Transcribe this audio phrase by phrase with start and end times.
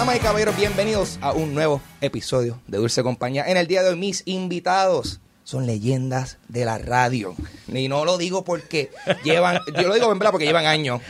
[0.00, 3.44] Damas y caballeros, bienvenidos a un nuevo episodio de Dulce Compañía.
[3.46, 7.34] En el día de hoy, mis invitados son leyendas de la radio.
[7.68, 8.90] Y no lo digo porque
[9.24, 11.02] llevan, yo lo digo en verdad porque llevan años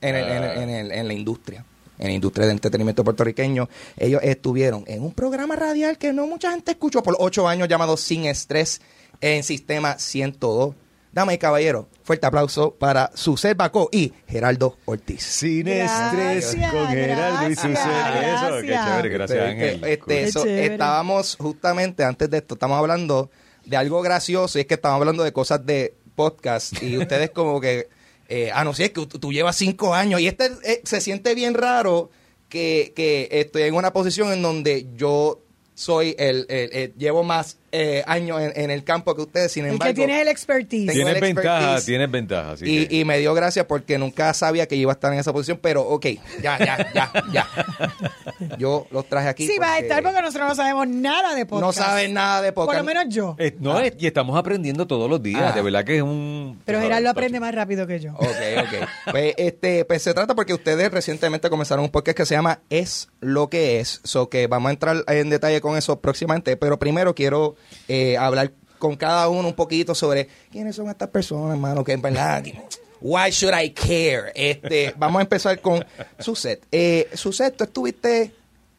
[0.00, 1.64] en, el- en el- en el- en la industria.
[1.98, 3.68] En la industria del entretenimiento puertorriqueño.
[3.96, 7.96] Ellos estuvieron en un programa radial que no mucha gente escuchó por ocho años llamado
[7.96, 8.80] Sin Estrés
[9.20, 10.74] en Sistema 102.
[11.16, 15.22] Damas y caballeros, fuerte aplauso para Suset Bacó y Geraldo Ortiz.
[15.22, 17.78] Sin estrés con Geraldo y Suset.
[17.78, 18.86] Eso, qué gracias.
[18.86, 19.84] chévere, gracias Este, Ángel.
[19.84, 20.66] este, Qué eso, chévere.
[20.74, 23.30] estábamos justamente antes de esto, estamos hablando
[23.64, 27.62] de algo gracioso y es que estamos hablando de cosas de podcast y ustedes como
[27.62, 27.88] que,
[28.28, 31.00] eh, ah, no sé, es que tú, tú llevas cinco años y este eh, se
[31.00, 32.10] siente bien raro
[32.50, 35.40] que, que estoy en una posición en donde yo
[35.74, 39.66] soy el, el- el- llevo más eh, años en, en el campo que ustedes, sin
[39.66, 39.84] embargo.
[39.84, 40.92] que tiene el expertise.
[40.92, 42.52] Tienes el ventaja, tienes ventaja.
[42.52, 45.18] así Y, que- y me dio gracia porque nunca sabía que iba a estar en
[45.18, 46.06] esa posición, pero ok,
[46.42, 47.46] ya, ya, ya, ya.
[48.58, 49.46] Yo los traje aquí.
[49.46, 51.66] Sí, va a estar porque nosotros no sabemos nada de podcast.
[51.78, 52.78] no saben nada de podcast.
[52.78, 53.34] Por lo menos yo.
[53.38, 55.42] Eh, no, es- y estamos aprendiendo todos los días.
[55.42, 55.52] Ah.
[55.52, 56.60] De verdad que es un.
[56.64, 58.12] Pero Gerardo sabes, aprende más rápido que yo.
[58.14, 58.26] Ok,
[58.58, 58.88] ok.
[59.10, 63.08] Pues, este, pues se trata porque ustedes recientemente comenzaron un podcast que se llama Es
[63.20, 64.00] lo que es.
[64.04, 66.56] So que vamos a entrar en detalle con eso próximamente.
[66.56, 67.55] Pero primero quiero
[67.88, 72.02] eh, hablar con cada uno un poquito sobre quiénes son estas personas, hermano, que en
[72.02, 72.44] verdad.
[73.00, 74.32] Why should I care?
[74.34, 75.84] Este, vamos a empezar con
[76.18, 76.66] Suset.
[76.72, 78.32] Eh, Suset, tú estuviste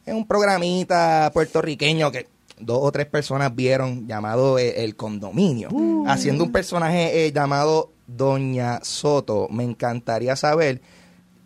[0.06, 2.26] en un programita puertorriqueño que
[2.58, 5.68] dos o tres personas vieron llamado eh, El Condominio,
[6.06, 9.48] haciendo un personaje eh, llamado Doña Soto.
[9.50, 10.80] Me encantaría saber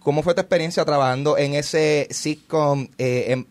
[0.03, 3.45] cómo fue tu experiencia trabajando en ese sitcom eh, eh,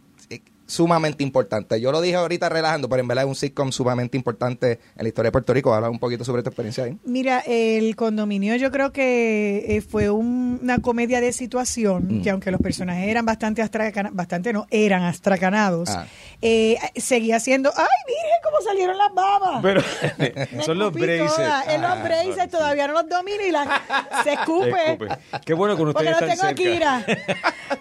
[0.71, 1.79] sumamente importante.
[1.81, 5.07] Yo lo dije ahorita relajando, pero en verdad es un sitcom sumamente importante en la
[5.09, 5.73] historia de Puerto Rico.
[5.73, 6.97] Habla un poquito sobre tu experiencia ahí.
[7.03, 12.21] Mira, el condominio yo creo que eh, fue un- una comedia de situación, Mm.
[12.23, 16.05] que aunque los personajes eran bastante astracanados, bastante no, eran astracanados, Ah.
[16.41, 19.59] eh, seguía siendo, ¡ay, mire cómo salieron las babas!
[19.61, 19.81] Pero
[20.65, 21.35] son los braces.
[21.35, 21.67] todas.
[21.67, 22.49] En los Ah, braces sí.
[22.49, 23.65] todavía no los domino y la,
[24.23, 24.91] se escupe.
[24.93, 25.07] Escupe.
[25.45, 27.03] Qué bueno con Porque ustedes lo están tengo cerca.
[27.05, 27.05] mira.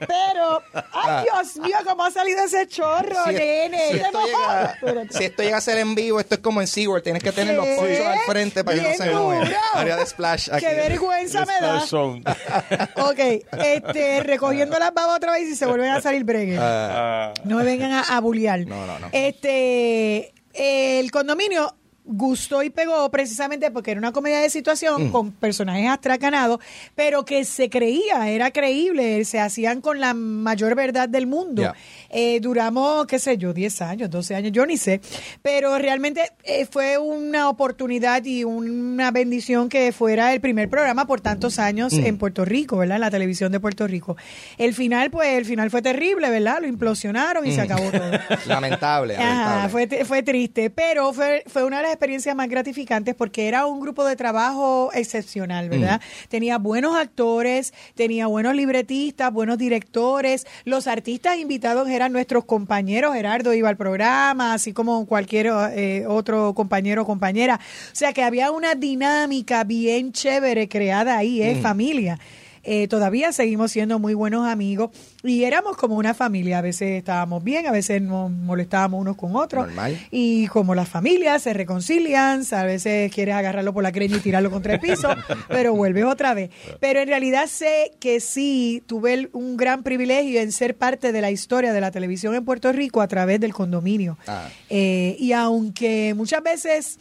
[0.01, 0.63] Pero,
[0.93, 3.25] ay, Dios mío, cómo ha salido ese chorro, Ah.
[3.29, 3.79] Si- nene.
[3.91, 4.79] si, esto llega,
[5.11, 7.03] si esto llega a ser en vivo, esto es como en SeaWorld.
[7.05, 9.45] Tienes que tener los ponchos al frente para que no se mueva.
[9.45, 9.57] duro.
[9.75, 10.65] Área de splash aquí.
[10.65, 11.81] Qué vergüenza me da.
[13.11, 13.19] Ok,
[13.65, 16.59] este, recogiendo las babas otra vez y se vuelven a salir bregues.
[16.61, 18.61] Ah, Ah, No me vengan a, a bullear.
[18.67, 19.09] No, no, no.
[19.13, 21.75] Este, el condominio
[22.13, 25.11] gustó y pegó precisamente porque era una comedia de situación Mm.
[25.13, 26.59] con personajes astracanados,
[26.95, 31.73] pero que se creía, era creíble, se hacían con la mayor verdad del mundo.
[32.11, 35.01] Eh, duramos, qué sé yo, 10 años, 12 años, yo ni sé,
[35.43, 41.21] pero realmente eh, fue una oportunidad y una bendición que fuera el primer programa por
[41.21, 42.07] tantos años Mm.
[42.07, 42.97] en Puerto Rico, ¿verdad?
[42.97, 44.17] En la televisión de Puerto Rico.
[44.59, 46.59] El final, pues, el final fue terrible, ¿verdad?
[46.61, 48.11] Lo implosionaron y se acabó todo.
[48.47, 49.25] lamentable, Ajá,
[49.69, 49.87] lamentable.
[49.89, 53.79] fue, fue triste, pero fue, fue una de las experiencias más gratificantes porque era un
[53.79, 56.01] grupo de trabajo excepcional, ¿verdad?
[56.31, 63.53] Tenía buenos actores, tenía buenos libretistas, buenos directores, los artistas invitados eran nuestros compañeros, Gerardo
[63.53, 67.61] iba al programa, así como cualquier eh, otro compañero o compañera,
[67.93, 71.59] o sea que había una dinámica bien chévere creada ahí, ¿eh?
[71.61, 72.19] Familia.
[72.63, 74.91] Eh, todavía seguimos siendo muy buenos amigos
[75.23, 76.59] y éramos como una familia.
[76.59, 79.67] A veces estábamos bien, a veces nos molestábamos unos con otros.
[79.67, 79.99] Normal.
[80.11, 84.51] Y como las familias se reconcilian, a veces quieres agarrarlo por la creña y tirarlo
[84.51, 85.09] contra el piso,
[85.49, 86.51] pero vuelves otra vez.
[86.81, 91.31] Pero en realidad sé que sí tuve un gran privilegio en ser parte de la
[91.31, 94.19] historia de la televisión en Puerto Rico a través del condominio.
[94.27, 94.49] Ah.
[94.69, 96.99] Eh, y aunque muchas veces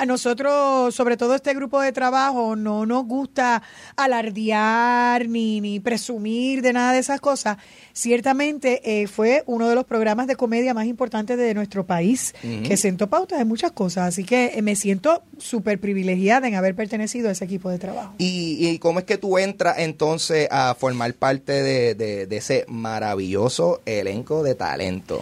[0.00, 3.62] a nosotros, sobre todo este grupo de trabajo, no nos gusta
[3.96, 7.58] alardear ni, ni presumir de nada de esas cosas.
[7.92, 12.34] Ciertamente eh, fue uno de los programas de comedia más importantes de nuestro país,
[12.66, 14.08] que sentó pautas de muchas cosas.
[14.08, 18.14] Así que eh, me siento súper privilegiada en haber pertenecido a ese equipo de trabajo.
[18.18, 22.64] ¿Y, y cómo es que tú entras entonces a formar parte de, de- de ese
[22.68, 25.20] maravilloso elenco de talento?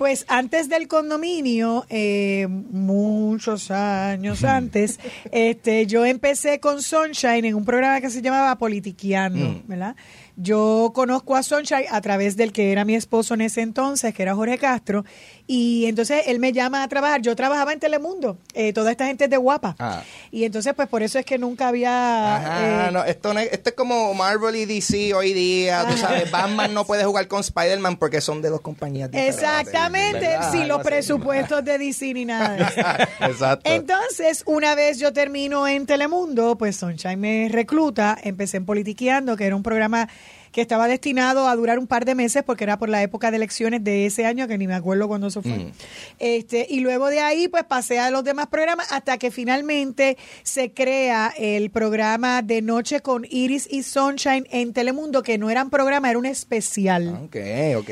[0.00, 4.98] Pues antes del condominio, eh, muchos años antes,
[5.30, 9.96] este, yo empecé con Sunshine en un programa que se llamaba Politiqueando, ¿verdad?
[10.36, 14.22] Yo conozco a Sunshine a través del que era mi esposo en ese entonces, que
[14.22, 15.04] era Jorge Castro,
[15.52, 17.22] y entonces él me llama a trabajar.
[17.22, 19.74] Yo trabajaba en Telemundo, eh, toda esta gente es de guapa.
[19.80, 20.04] Ah.
[20.30, 22.36] Y entonces, pues por eso es que nunca había...
[22.36, 25.96] Ajá, eh, no, esto, no es, esto es como Marvel y DC hoy día, tú
[25.96, 29.42] sabes, Batman no puede jugar con Spider-Man porque son de dos compañías diferentes.
[29.42, 32.80] Exactamente, sin Algo los presupuestos de DC ni nada de eso.
[33.26, 33.68] Exacto.
[33.68, 39.46] Entonces, una vez yo termino en Telemundo, pues Sunshine me recluta, empecé en Politiqueando, que
[39.46, 40.08] era un programa
[40.52, 43.36] que estaba destinado a durar un par de meses porque era por la época de
[43.36, 45.52] elecciones de ese año, que ni me acuerdo cuándo eso fue.
[45.52, 45.72] Mm.
[46.18, 50.72] Este, y luego de ahí, pues pasé a los demás programas hasta que finalmente se
[50.72, 56.10] crea el programa de noche con Iris y Sunshine en Telemundo, que no eran programa,
[56.10, 57.08] era un especial.
[57.24, 57.36] Ok,
[57.76, 57.90] ok.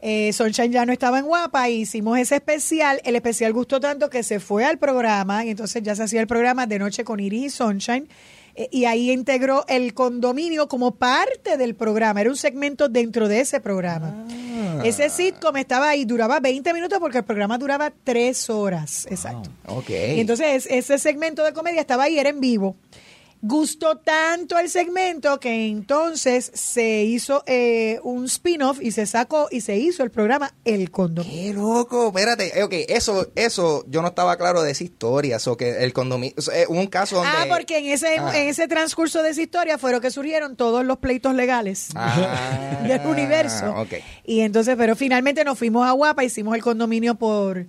[0.00, 3.00] Eh, Sunshine ya no estaba en Guapa, y hicimos ese especial.
[3.04, 6.26] El especial gustó tanto que se fue al programa y entonces ya se hacía el
[6.26, 8.08] programa de noche con Iris y Sunshine.
[8.56, 12.20] Eh, y ahí integró el condominio como parte del programa.
[12.22, 14.26] Era un segmento dentro de ese programa.
[14.82, 19.06] Ese sitcom estaba ahí, duraba 20 minutos porque el programa duraba 3 horas.
[19.10, 19.50] Exacto.
[19.66, 19.90] Ok.
[19.90, 22.76] Y entonces ese segmento de comedia estaba ahí, era en vivo.
[23.42, 29.60] Gustó tanto el segmento que entonces se hizo eh, un spin-off y se sacó y
[29.60, 31.52] se hizo el programa El Condominio.
[31.52, 35.56] Qué loco, espérate, eh, ok, eso, eso, yo no estaba claro de esa historia, eso
[35.56, 37.30] que el condominio, o sea, eh, un caso donde...
[37.30, 38.32] Ah, porque en ese, Ah.
[38.38, 43.06] en ese transcurso de esa historia fueron que surgieron todos los pleitos legales Ah, del
[43.06, 43.70] universo.
[43.76, 43.94] ok.
[44.24, 47.66] Y entonces, pero finalmente nos fuimos a Guapa, hicimos el condominio por,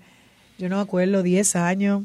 [0.57, 2.04] yo no me acuerdo, 10 años.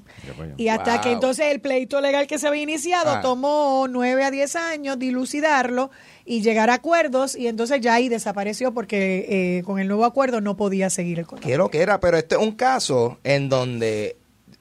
[0.57, 1.03] Y hasta Wow.
[1.03, 3.21] que entonces el pleito legal que se había iniciado Ah.
[3.23, 5.91] tomó 9 a 10 años dilucidarlo
[6.25, 9.27] y llegar a acuerdos y entonces ya ahí desapareció porque
[9.59, 11.27] eh, con el nuevo acuerdo no podía seguir el.
[11.41, 14.17] Qué lo que era, pero este es un caso en donde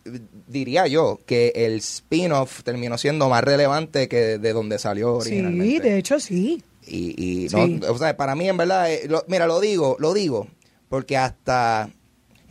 [0.05, 5.65] eh, diría yo que el spin-off terminó siendo más relevante que de donde salió originalmente.
[5.73, 6.63] Sí, de hecho sí.
[6.87, 7.55] Y, y Sí.
[7.55, 10.47] no, o sea, para mí en verdad, eh, lo- mira, lo digo, lo digo,
[10.89, 11.89] porque hasta,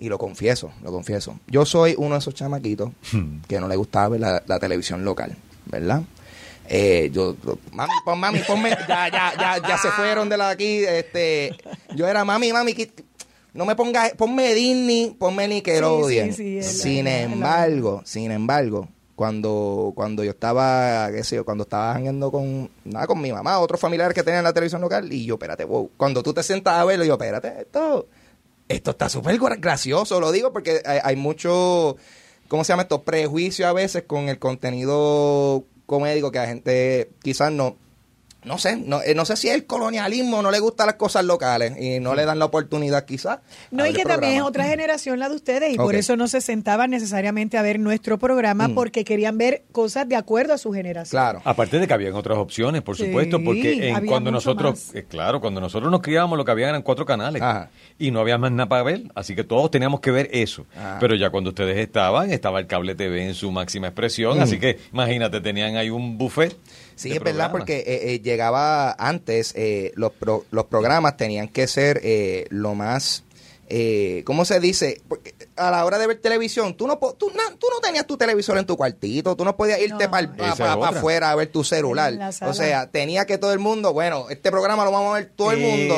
[0.00, 2.90] y lo confieso, lo confieso, yo soy uno de esos chamaquitos
[3.46, 5.36] que no le gustaba ver la, la televisión local,
[5.66, 6.02] ¿verdad?
[6.68, 10.46] Eh, yo, yo- mami, pon, mami, ponme, ya, ya, ya, ya se fueron de la
[10.48, 11.54] de aquí, este,
[11.94, 12.74] yo era, mami, mami,
[13.52, 16.32] no me pongas, ponme Disney, ponme Nickelodeon.
[16.32, 21.36] Sí, sí, sí, la- sin la- embargo, sin embargo, cuando, cuando yo estaba, qué sé
[21.36, 24.80] yo, cuando estaba jangueando con, nada, con mi mamá, otros familiares que tenían la televisión
[24.80, 28.06] local, y yo, espérate, wow, cuando tú te sientas a verlo, yo, espérate, esto,
[28.70, 31.96] esto está súper gra- gracioso, lo digo porque hay, hay mucho,
[32.48, 33.02] ¿cómo se llama esto?
[33.02, 37.76] Prejuicio a veces con el contenido comédico que la gente quizás no,
[38.44, 41.24] no sé, no, eh, no sé si es el colonialismo, no le gustan las cosas
[41.24, 43.40] locales y no le dan la oportunidad quizás.
[43.70, 46.26] No, y ver que también es otra generación la de ustedes y por eso no
[46.28, 48.74] se sentaban necesariamente a ver nuestro programa Mm.
[48.74, 51.10] porque querían ver cosas de acuerdo a su generación.
[51.20, 51.42] Claro.
[51.44, 55.40] Aparte de que habían otras opciones, por Sí, supuesto, porque en- cuando nosotros, eh, claro,
[55.40, 57.70] cuando nosotros nos criábamos lo que había eran cuatro canales Ajá.
[57.98, 60.64] y no había más nada para ver, así que todos teníamos que ver eso.
[60.98, 64.42] Pero ya cuando ustedes estaban, estaba el cable TV en su máxima expresión, Mm.
[64.42, 66.56] así que imagínate, tenían ahí un buffet.
[67.00, 71.66] Sí, es verdad, porque eh, eh, llegaba antes, eh, los, pro- los programas tenían que
[71.66, 73.24] ser eh, lo más,
[73.68, 75.00] eh, ¿cómo se dice?
[75.08, 78.16] Porque a la hora de ver televisión, tú no, tú, na- tú no tenías tu
[78.16, 80.10] televisor en tu cuartito, tú no podías irte No.
[80.10, 80.88] para Esa es otra.
[80.88, 82.12] afuera a ver tu celular.
[82.42, 85.52] O sea, tenía que todo el mundo, bueno, este programa lo vamos a ver todo
[85.52, 85.94] el mundo.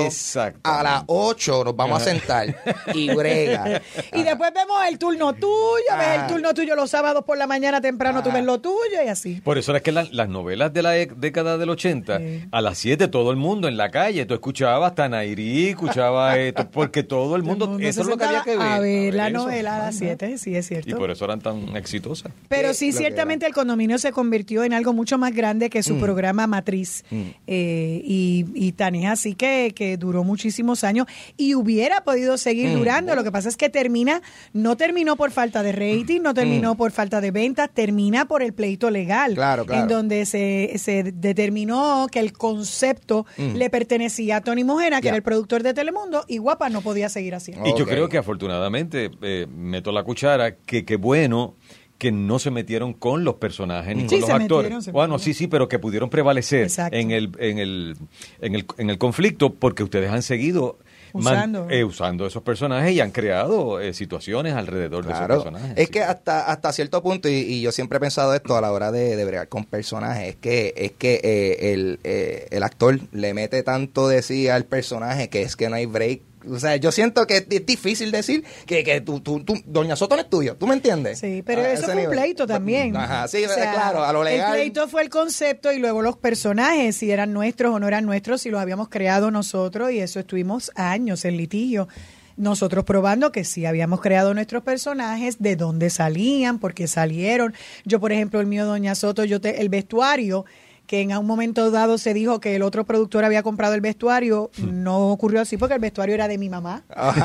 [0.65, 2.55] A las 8 nos vamos a sentar
[2.95, 3.81] y brega.
[4.13, 5.49] Y después vemos el turno tuyo,
[5.97, 6.15] ves Ah.
[6.17, 8.35] el turno tuyo los sábados por la mañana temprano, tú Ah.
[8.35, 9.41] ves lo tuyo y así.
[9.43, 12.45] Por eso era que la- las novelas de la e- década del 80, Sí.
[12.51, 16.69] a las 7 todo el mundo en la calle, tú escuchabas hasta Nairí, escuchabas esto,
[16.71, 18.67] porque todo el mundo, Todo el mundo eso es lo que había que ver.
[18.69, 19.39] A ver la eso.
[19.53, 20.91] Novela a las 7, sí es cierto.
[20.91, 22.33] Y por eso eran tan exitosas.
[22.49, 25.83] Pero sí, ciertamente el condominio se convirtió en algo mucho más grande que Mm.
[25.83, 27.05] su programa matriz.
[27.47, 31.07] Eh, y, y tan es así que, que duró muchísimos años
[31.37, 32.79] y hubiera podido seguir Mm.
[32.79, 33.15] durando.
[33.15, 36.91] Lo que pasa es que termina, no terminó por falta de rating, no terminó por
[36.93, 39.33] falta de ventas, termina por el pleito legal.
[39.33, 39.35] Mm.
[39.35, 39.83] Claro, claro.
[39.83, 45.13] En donde se, se determinó que el concepto le pertenecía a Tony Mojena, que Mm.
[45.13, 47.67] Era el productor de Telemundo, y Guapa no podía seguir haciendo.
[47.69, 51.55] Y yo creo que afortunadamente, eh, meto la cuchara, que qué bueno
[51.99, 54.63] que no se metieron con los personajes ni Sí, con los se actores.
[54.65, 55.35] metieron, se bueno, metieron.
[55.35, 56.97] sí, sí, pero que pudieron prevalecer Exacto.
[56.97, 57.97] en el, en, el,
[58.41, 60.79] en, el, en el conflicto porque ustedes han seguido
[61.15, 61.71] man- Usando.
[61.71, 65.73] eh, usando esos personajes y han creado eh, situaciones alrededor de esos personajes.
[65.77, 65.93] Es Sí.
[65.93, 68.91] que hasta, hasta cierto punto, y, y yo siempre he pensado esto a la hora
[68.91, 73.33] de, de bregar con personajes, es que, es que eh, el, eh, el actor le
[73.33, 76.21] mete tanto de sí al personaje que es que no hay break.
[76.51, 80.17] O sea, yo siento que es difícil decir que, que tú, tú, tú- Doña Soto
[80.17, 81.19] no es tuyo, ¿tú me entiendes?
[81.19, 82.97] Sí, pero eso fue un pleito también.
[82.97, 84.55] Ajá, sí, O sea, claro, a lo legal.
[84.55, 88.05] El pleito fue el concepto y luego los personajes, si eran nuestros o no eran
[88.07, 91.89] nuestros, si los habíamos creado nosotros y eso estuvimos años en litigio.
[92.37, 97.53] Nosotros probando que sí habíamos creado nuestros personajes, de dónde salían, por qué salieron.
[97.85, 100.47] Yo, por ejemplo, el mío, Doña Soto, yo te, el vestuario,
[100.93, 104.51] que en un momento dado se dijo que el otro productor había comprado el vestuario,
[104.59, 104.83] Hmm.
[104.83, 106.85] no ocurrió así porque el vestuario era de mi mamá.
[106.93, 107.21] Así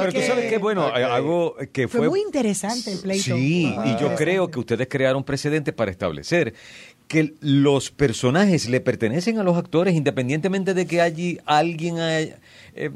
[0.00, 0.96] Pero tú que- sabes que, bueno, Ok.
[0.96, 2.08] algo que Fue fue...
[2.08, 3.36] muy interesante el pleito.
[3.36, 6.52] Sí, y yo creo que ustedes crearon precedentes para establecer
[7.06, 12.36] que los personajes le pertenecen a los actores independientemente de que allí alguien eh,
[12.74, 12.90] eh,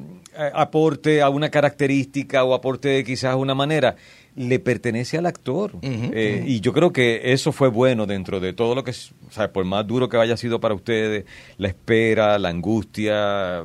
[0.55, 3.97] aporte a una característica o aporte quizás a una manera,
[4.35, 5.73] le pertenece al actor.
[5.83, 9.53] Eh, Y yo creo que eso fue bueno dentro de todo lo que, o sea,
[9.53, 11.25] por más duro que haya sido para ustedes,
[11.59, 13.63] la espera, la angustia,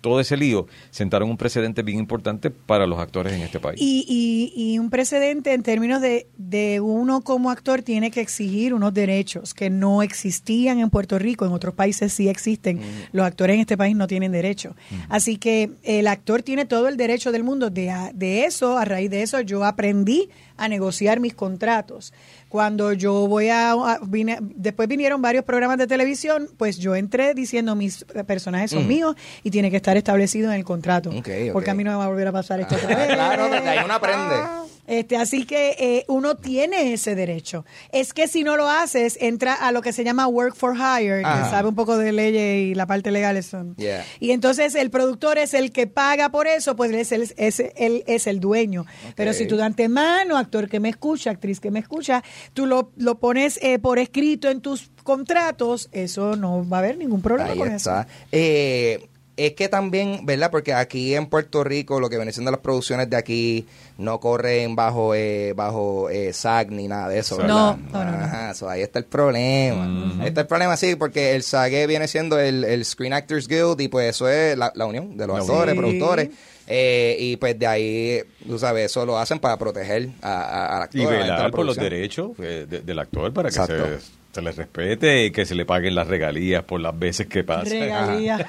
[0.00, 3.80] todo ese lío, sentaron un precedente bien importante para los actores en este país.
[3.80, 8.74] Y, y, y un precedente en términos de, de uno como actor tiene que exigir
[8.74, 12.80] unos derechos que no existían en Puerto Rico, en otros países sí existen.
[13.12, 14.74] Los actores en este país no tienen derecho.
[15.08, 17.70] Así que el actor tiene todo el derecho del mundo.
[17.70, 19.99] De, a- de eso, a raíz de eso, yo aprendí
[20.56, 22.12] a negociar mis contratos.
[22.48, 27.32] Cuando yo voy a, a- vine- después vinieron varios programas de televisión, pues yo entré
[27.34, 31.10] diciendo mis personajes son míos y tiene que estar establecido en el contrato.
[31.52, 33.14] Porque a mí no me va a volver a pasar esto otra vez.
[33.14, 34.34] Claro, ahí uno aprende.
[34.90, 37.64] Este, así que eh, uno tiene ese derecho.
[37.92, 41.24] Es que si no lo haces, entra a lo que se llama work for hire,
[41.24, 41.44] Ajá.
[41.44, 43.30] que sabe un poco de leyes y la parte legal.
[43.76, 44.04] Yeah.
[44.18, 47.60] Y entonces el productor es el que paga por eso, pues él es el, es,
[47.76, 48.84] él es el dueño.
[49.14, 52.90] Pero si tú de antemano, actor que me escucha, actriz que me escucha, tú lo,
[52.96, 57.52] lo pones eh, por escrito en tus contratos, eso no va a haber ningún problema
[57.52, 58.02] Ahí con está.
[58.02, 58.10] eso.
[58.32, 59.06] Eh,
[59.46, 60.50] es que también, ¿verdad?
[60.50, 63.66] Porque aquí en Puerto Rico, lo que viene siendo las producciones de aquí
[63.98, 67.76] no corren bajo eh, bajo eh, SAG ni nada de eso, ¿verdad?
[67.92, 68.24] No, no, no.
[68.24, 69.84] Ajá, so ahí está el problema.
[70.22, 73.80] Ahí está el problema, sí, porque el SAG viene siendo el, el Screen Actors Guild
[73.80, 76.28] y pues eso es la, la unión de los actores, productores.
[76.72, 80.82] Eh, y pues de ahí, tú sabes, eso lo hacen para proteger a, a- al
[80.82, 81.00] actor.
[81.00, 83.54] Y velar por los derechos eh, de- del actor para que
[83.98, 84.19] se.
[84.32, 87.68] Se le respete y que se le paguen las regalías por las veces que pasa.
[87.68, 88.38] Regalía.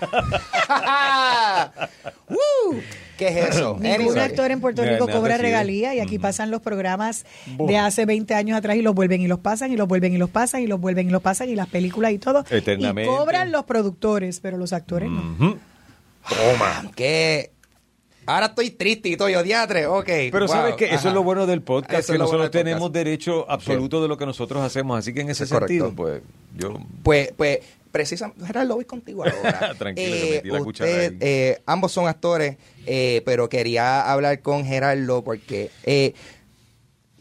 [2.29, 2.81] ¡Woo!
[3.17, 3.77] ¿Qué es eso?
[3.79, 5.49] Ningún actor en Puerto Rico cobra recibe.
[5.49, 9.27] regalía y aquí pasan los programas de hace 20 años atrás y los vuelven y
[9.27, 11.55] los pasan y los vuelven y los pasan y los vuelven y los pasan y
[11.55, 12.45] las películas y todo.
[12.49, 13.11] Eternamente.
[13.11, 15.57] Y cobran los productores, pero los actores no.
[16.29, 16.91] Toma.
[16.95, 17.51] Que
[18.33, 19.85] ahora estoy triste y estoy odiatre.
[19.87, 20.05] Ok.
[20.05, 22.51] Pero wow, sabes que eso es lo bueno del podcast, Eso que lo bueno nosotros
[22.63, 22.93] tenemos podcast.
[23.05, 25.67] derecho absoluto de lo que nosotros hacemos, así que en ese Es correcto.
[25.67, 26.21] sentido, pues
[26.57, 26.73] yo
[27.03, 27.59] Pues, pues,
[27.91, 29.73] precisamente, Gerardo, voy contigo ahora.
[29.77, 31.17] Tranquilo, que metí la cuchara usted, ahí.
[31.21, 36.13] eh, ambos son actores, eh, pero quería hablar con Gerardo porque eh,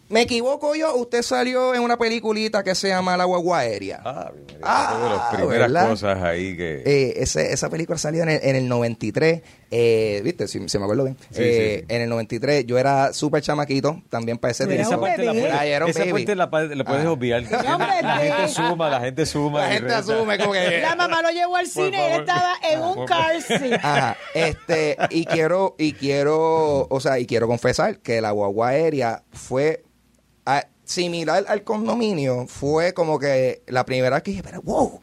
[0.08, 0.94] me equivoco yo.
[0.96, 4.00] Usted salió en una peliculita que se llama La Guagua Aérea.
[4.04, 5.88] Ah, mira, Ah, de las primeras ¿verdad?
[5.88, 10.48] cosas ahí que Eh, ese- esa película salió en el, en el 93, eh, ¿viste?
[10.48, 11.16] Si, si me acuerdo bien.
[11.30, 11.94] Sí, Eh, sí, sí.
[11.94, 14.82] En el 93 yo era súper chamaquito, también para ese tiempo.
[14.94, 15.46] un parte la puedes,
[15.96, 16.50] esa parte la,
[16.84, 17.10] puedes Ah.
[17.12, 17.42] obviar.
[18.02, 19.60] La gente suma, la gente suma.
[19.60, 20.80] La gente asume como que...
[20.82, 23.78] La mamá lo llevó al cine y él estaba en un car seat.
[23.82, 29.22] Ajá, este, y quiero, y quiero, o sea, y quiero confesar que la guagua aérea
[29.32, 29.84] fue
[30.84, 35.00] similar al condominio, fue como que la primera vez que dije, pero wow,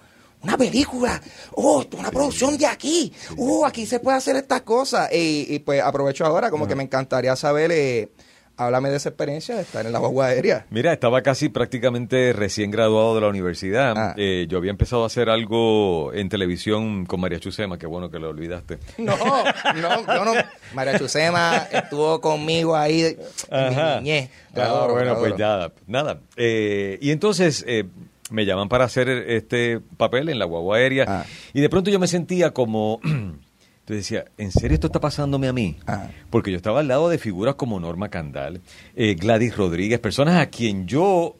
[0.47, 1.21] una película,
[1.55, 5.81] oh, una producción de aquí, oh, aquí se puede hacer estas cosas, y, y pues
[5.81, 8.09] aprovecho ahora, como que me encantaría saber, eh,
[8.55, 10.65] háblame de esa experiencia de estar en la guagua aérea.
[10.71, 13.93] Mira, estaba casi prácticamente recién graduado de la universidad.
[13.95, 14.13] Ah.
[14.17, 18.17] Eh, yo había empezado a hacer algo en televisión con María Chusema, qué bueno que
[18.17, 18.79] lo olvidaste.
[18.97, 19.15] No,
[19.75, 20.33] no, yo no.
[20.73, 23.17] María Chusema estuvo conmigo ahí en
[23.51, 23.95] Ajá.
[23.99, 24.29] mi niñez.
[24.53, 26.19] Te Ah, bueno, pues nada, nada.
[26.35, 27.63] Eh, y entonces
[28.29, 31.25] me llaman para hacer este papel en la guagua aérea Ah.
[31.53, 32.99] y de pronto yo me sentía como...
[33.87, 35.77] Entonces decía, ¿en serio esto está pasándome a mí?
[35.87, 36.09] Ah.
[36.29, 38.59] Porque yo estaba al lado de figuras como Norma Candal,
[38.97, 41.37] eh, Gladys Rodríguez, personas a quien yo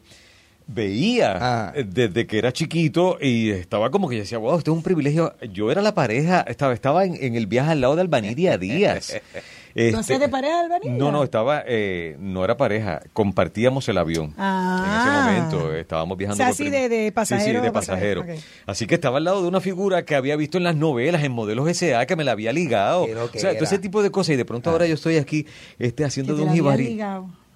[0.66, 1.72] veía Ah.
[1.86, 5.34] desde que era chiquito y estaba como que yo decía, wow, esto es un privilegio.
[5.52, 9.14] Yo era la pareja, estaba, estaba en, en el viaje al lado de Albanidia Díaz.
[9.86, 10.62] Este, hacías de pareja?
[10.86, 14.34] No, no, estaba, eh, no era pareja, compartíamos el avión.
[14.36, 14.84] Ah.
[14.84, 16.34] En ese momento eh, estábamos viajando.
[16.42, 18.24] O sea, así de- de pasajero Sí, sí, de pasajero.
[18.66, 21.32] Así que estaba al lado de una figura que había visto en las novelas, en
[21.32, 23.04] modelos S.A., que me la había ligado.
[23.04, 24.34] O sea, todo ese tipo de cosas.
[24.34, 25.46] Y de pronto ahora yo estoy aquí
[25.78, 26.98] este, haciendo de un jibarí.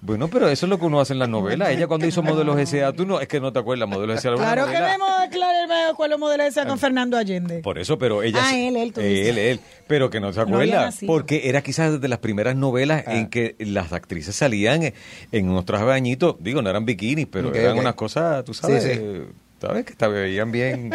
[0.05, 1.69] Bueno, pero eso es lo que uno hace en las novelas.
[1.69, 4.35] Ella cuando hizo modelos S.A., tú no, es que no te acuerdas, modelos S.A.
[4.35, 4.87] Claro que novela.
[4.87, 7.59] vemos claro el cuál modelo ese con Fernando Allende.
[7.59, 8.39] Por eso, pero ella...
[8.41, 9.59] Ah, él, él, tú eh, él, él.
[9.87, 10.91] Pero que no se acuerda.
[11.07, 13.15] porque era quizás de las primeras novelas Ah.
[13.15, 14.93] en que las actrices salían en-
[15.31, 16.35] en unos trajes de bañitos.
[16.39, 18.83] Digo, no eran bikinis, pero eran unas cosas, tú sabes...
[18.83, 18.99] Sí, sí.
[19.63, 19.85] ¿Sabes?
[19.85, 20.89] Que te veían bien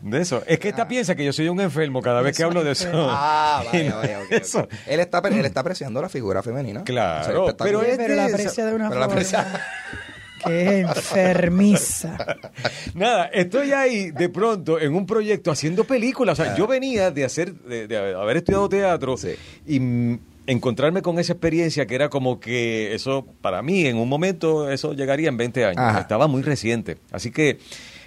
[0.00, 0.42] de eso.
[0.46, 2.88] Es que esta piensa que yo soy un enfermo cada vez que hablo de eso.
[2.94, 4.42] Ah, vaya, vaya, ok, es ok.
[4.42, 4.68] eso.
[4.88, 6.82] Él está, él está apreciando la figura femenina.
[6.82, 9.20] Claro, pero es pero la aprecia de una pero la forma.
[9.22, 9.46] aprecia-
[10.44, 12.16] Qué enfermiza.
[12.94, 16.38] Nada, estoy ahí de pronto en un proyecto haciendo películas.
[16.38, 19.34] O sea, yo venía de hacer, de, de haber estudiado teatro Sí.
[19.66, 24.70] y encontrarme con esa experiencia que era como que eso, para mí, en un momento,
[24.70, 25.76] eso llegaría en 20 años.
[25.78, 26.00] Ajá.
[26.00, 26.98] Estaba muy reciente.
[27.10, 27.58] Así que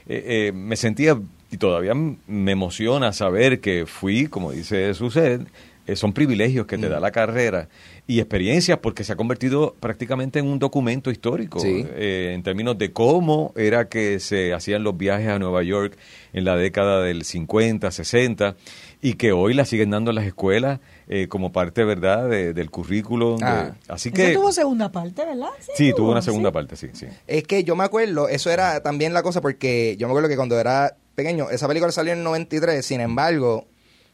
[0.08, 1.20] eh, eh, me sentía,
[1.52, 5.42] y todavía me emociona saber que fui, como dice Suced,
[5.88, 6.92] eh, son privilegios que te Mm.
[6.92, 7.68] da la carrera
[8.08, 11.86] y experiencias porque se ha convertido prácticamente en un documento histórico Sí.
[11.96, 15.98] eh, en términos de cómo era que se hacían los viajes a Nueva York
[16.34, 18.56] en la década del 50, 60
[19.02, 23.38] y que hoy la siguen dando las escuelas eh, como parte, ¿verdad?, de- del currículo.
[23.38, 23.76] de- Ah.
[23.88, 24.34] así Eso que...
[24.34, 25.50] tuvo segunda parte, ¿verdad?
[25.76, 26.26] Sí, tuvo una sí.
[26.26, 27.08] segunda parte, sí, sí.
[27.28, 30.36] Es que yo me acuerdo, eso era también la cosa porque yo me acuerdo que
[30.36, 33.66] cuando era pequeño, esa película salió en el 93, sin embargo,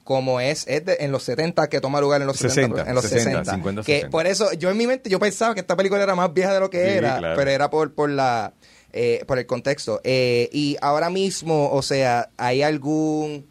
[0.04, 2.96] como es, es de- en los 70 que toma lugar en los 60, 60, en
[2.96, 4.10] los 60, 60, 50, que 60.
[4.10, 6.62] por eso yo en mi mente yo pensaba que esta película era más vieja de
[6.62, 7.36] lo que Sí, era, claro.
[7.36, 8.54] pero era por por la
[8.94, 10.00] eh, por el contexto.
[10.06, 13.46] Eh, y ahora mismo, o sea, hay algún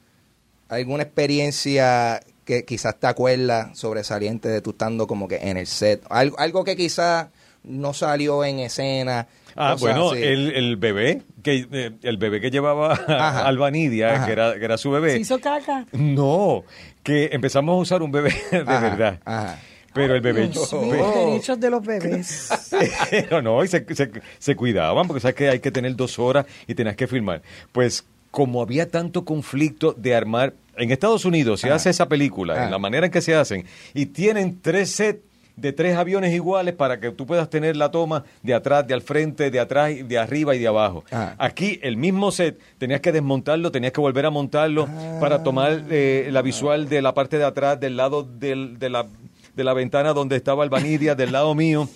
[0.68, 6.02] alguna experiencia que quizás te acuerdas sobresaliente de tú estando como que en el set,
[6.08, 7.28] algo, algo que quizás
[7.64, 9.26] no salió en escena.
[9.56, 10.22] Ah, bueno, así.
[10.22, 13.46] el, el bebé, que eh, el bebé que llevaba Ajá.
[13.46, 14.26] Albanidia, Ajá.
[14.26, 15.12] que era, que era su bebé.
[15.12, 15.86] Se hizo caca.
[15.92, 16.62] No,
[17.02, 19.20] que empezamos a usar un bebé de Ajá, verdad.
[19.24, 19.58] ajá.
[19.94, 20.50] Pero el bebé...
[20.54, 22.50] Los derechos de los bebés.
[23.10, 26.44] Pero no, y se, se, se cuidaban, porque sabes que hay que tener dos horas
[26.66, 27.40] y tenías que filmar.
[27.72, 28.04] Pues
[28.36, 31.76] como había tanto conflicto de armar, en Estados Unidos se Ah.
[31.76, 32.64] hace esa película, Ah.
[32.66, 35.20] en la manera en que se hacen, y tienen tres sets
[35.56, 39.00] de tres aviones iguales para que tú puedas tener la toma de atrás, de al
[39.00, 41.02] frente, de atrás, de arriba y de abajo.
[41.10, 41.34] Ah.
[41.38, 45.16] Aquí el mismo set, tenías que desmontarlo, tenías que volver a montarlo Ah.
[45.18, 49.06] para tomar eh, la visual de la parte de atrás, del lado del- de, la,
[49.54, 51.88] de la ventana donde estaba Albanidia, del lado mío,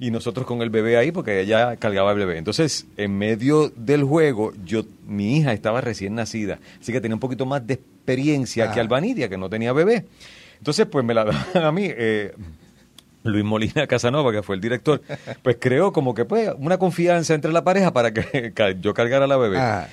[0.00, 2.38] y nosotros con el bebé ahí, porque ella cargaba el bebé.
[2.38, 7.20] Entonces, en medio del juego, yo mi hija estaba recién nacida, así que tenía un
[7.20, 8.82] poquito más de experiencia que Ah.
[8.82, 10.04] Albanidia, que no tenía bebé.
[10.58, 11.84] Entonces, pues me la daban a mí.
[11.88, 12.32] eh,
[13.24, 15.02] Luis Molina Casanova, que fue el director,
[15.42, 19.28] pues creó como que pues una confianza entre la pareja para que yo cargara a
[19.28, 19.58] la bebé.
[19.58, 19.88] Ah.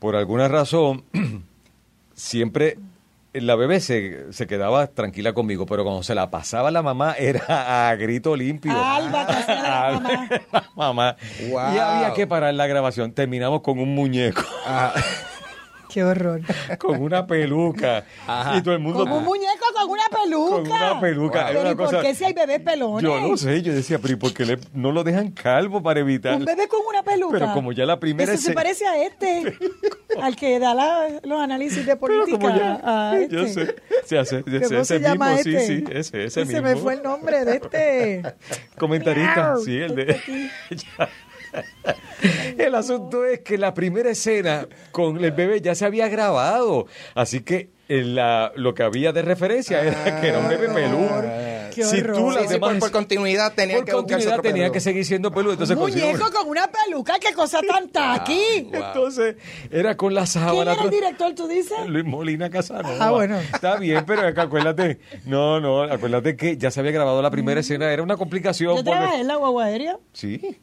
[0.00, 1.04] Por alguna razón,
[2.14, 2.76] siempre
[3.34, 7.90] la bebé se, se quedaba tranquila conmigo, pero cuando se la pasaba la mamá era
[7.90, 8.72] a grito limpio.
[8.74, 10.28] La mamá.
[10.52, 11.16] La mamá.
[11.50, 11.74] Wow.
[11.74, 13.12] Y había que parar la grabación.
[13.12, 14.92] Terminamos con un muñeco, Ah,
[15.94, 16.40] Qué horror.
[16.78, 18.04] con una peluca.
[18.26, 18.56] Ajá.
[18.56, 18.98] Y todo el mundo...
[18.98, 20.50] Como un muñeco con una peluca.
[20.56, 21.38] Con una peluca.
[21.42, 21.48] Wow.
[21.48, 23.02] Pero una ¿y por cosa- qué si hay bebés pelones?
[23.04, 26.00] Yo no sé, yo decía, pero ¿y por qué le- no lo dejan calvo para
[26.00, 26.34] evitar?
[26.34, 27.38] Un bebé con una peluca.
[27.38, 29.56] Pero como ya la primera Eso se parece a este,
[30.20, 32.38] al que da la- los análisis de Pero política.
[32.38, 33.36] como ya, a este.
[33.36, 35.60] yo sé, se hace, ese, ¿Cómo ese se llama mismo, este?
[35.60, 36.56] sí, sí, ese, ese mismo.
[36.56, 38.22] Se me fue el nombre de este.
[38.78, 40.20] Comentarista, sí, el de...
[42.58, 47.40] El asunto es que la primera escena con el bebé ya se había grabado, así
[47.40, 51.22] que la- lo que había de referencia era que era un bebé peludo.
[51.74, 52.16] Qué Si horror.
[52.16, 54.72] tú sí, las sí, por, continuidad tenía por que buscarse continuidad otro tenía peludo.
[54.72, 58.70] que seguir siendo peludo, entonces muñeco con una peluca, qué cosa tan taqui.
[58.72, 59.36] Entonces
[59.72, 60.72] era con la ¿Quién sábana.
[60.74, 61.76] era el director, tú dices?
[61.88, 62.96] Luis Molina Casanova.
[63.00, 63.38] Ah, bueno.
[63.40, 67.30] Está bien, pero es que acuérdate, no, no, acuérdate que ya se había grabado la
[67.32, 68.76] primera escena, era una complicación.
[68.76, 69.98] Yo trabajé en la guagua aérea.
[70.12, 70.58] Sí.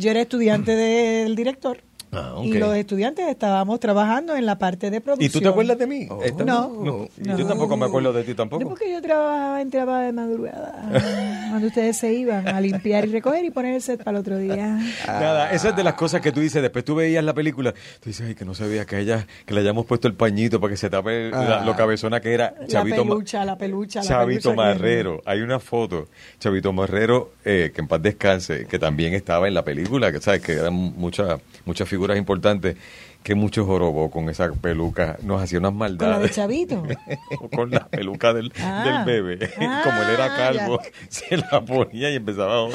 [0.00, 1.82] Yo era estudiante del director.
[2.12, 2.34] Ah.
[2.42, 5.28] Y los estudiantes estábamos trabajando en la parte de producción.
[5.28, 6.08] ¿Y tú te acuerdas de mí?
[6.10, 6.20] Oh.
[6.22, 6.84] Esta- No.
[6.84, 7.46] Yo No.
[7.46, 8.68] tampoco me acuerdo de ti No, tampoco.
[8.68, 10.88] porque yo trabajaba, entraba de madrugada.
[11.50, 14.38] cuando ustedes se iban a limpiar y recoger y poner el set para el otro
[14.38, 14.78] día.
[15.06, 18.08] Nada, esa es de las cosas que tú dices, después tú veías la película, tú
[18.10, 20.72] dices, ay, que no se veía que ella, que le hayamos puesto el pañito para
[20.72, 21.64] que se tape la- Ah.
[21.64, 25.22] lo cabezona que era La Chavito, Ma- pelucha, la pelucha, la Chavito pelucha que- Marrero.
[25.26, 29.64] Hay una foto, Chavito Marrero, eh, que en paz descanse, que también estaba en la
[29.64, 32.76] película, que sabes que eran muchas muchas figuras importantes,
[33.22, 35.18] que mucho jorobó con esa peluca.
[35.22, 36.22] Nos hacía unas Con la maldades.
[36.30, 36.82] de Chavito.
[37.54, 38.82] con la peluca del, Ah.
[38.84, 39.50] del bebé.
[39.60, 40.90] Ah, Como él era calvo, ya.
[41.08, 42.68] se la ponía y empezaba a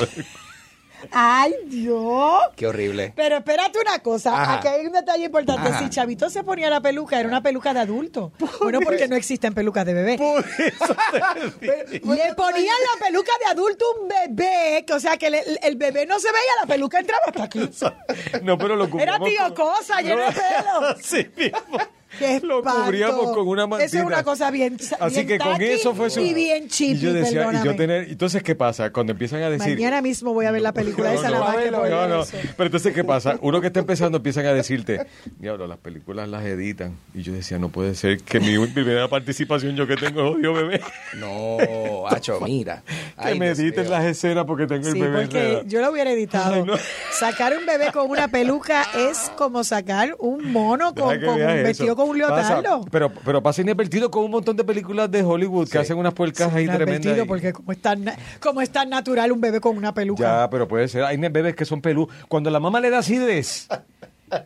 [1.12, 2.40] ¡Ay, Dios!
[2.56, 3.14] Qué horrible.
[3.16, 4.54] Pero espérate una cosa, Ajá.
[4.56, 5.70] aquí hay un detalle importante.
[5.70, 5.80] Ajá.
[5.80, 8.32] Si Chavito se ponía la peluca, era una peluca de adulto.
[8.62, 10.18] Bueno, porque no existen pelucas de bebé.
[11.62, 16.06] Le ponían la peluca de adulto un bebé, que, o sea, que le- el, bebé
[16.06, 17.70] no se veía, la peluca entraba hasta aquí.
[18.44, 20.96] No, pero lo Era tío con- Cosa, lleno de pelo.
[21.02, 21.78] Sí mismo.
[22.20, 23.86] ¡Qué Lo cubríamos con una mantita.
[23.86, 26.20] Eso es una cosa bien Así bien que con eso fue su...
[26.20, 28.10] Y bien chippy, Y yo decía, y yo tener...
[28.10, 28.92] Entonces, ¿qué pasa?
[28.92, 29.76] Cuando empiezan a decir...
[29.76, 32.22] Mañana mismo voy a ver la película No, esa no, que por no, no.
[32.24, 32.38] eso.
[32.58, 33.38] Pero entonces, ¿qué pasa?
[33.42, 35.06] Uno que está empezando empiezan a decirte,
[35.40, 36.96] diablo, las películas las editan.
[37.14, 40.82] Y yo decía, no puede ser que mi primera participación, yo que tengo odio bebé,
[41.16, 42.84] No, Hacho, mira.
[42.86, 45.64] que Ay, me Dios editen las escenas porque tengo Sí, el bebé porque enredado.
[45.68, 46.54] yo lo hubiera editado.
[46.56, 46.74] Ay, no.
[47.12, 51.64] Sacar un bebé con una peluca es como sacar un mono con, que con un
[51.64, 51.96] vestido eso.
[51.96, 52.86] con un Pasa- leotardo.
[52.92, 56.54] pero, pero pasa inadvertido con un montón de películas de Hollywood que hacen unas puercas
[56.54, 57.28] ahí Inadvertido, tremendas.
[57.28, 58.06] porque como es, tan,
[58.40, 60.24] como es tan natural un bebé con una peluca.
[60.44, 61.04] Ya, pero puede ser.
[61.04, 62.08] Hay bebés que son pelú.
[62.28, 63.68] Cuando la mamá le da acidez.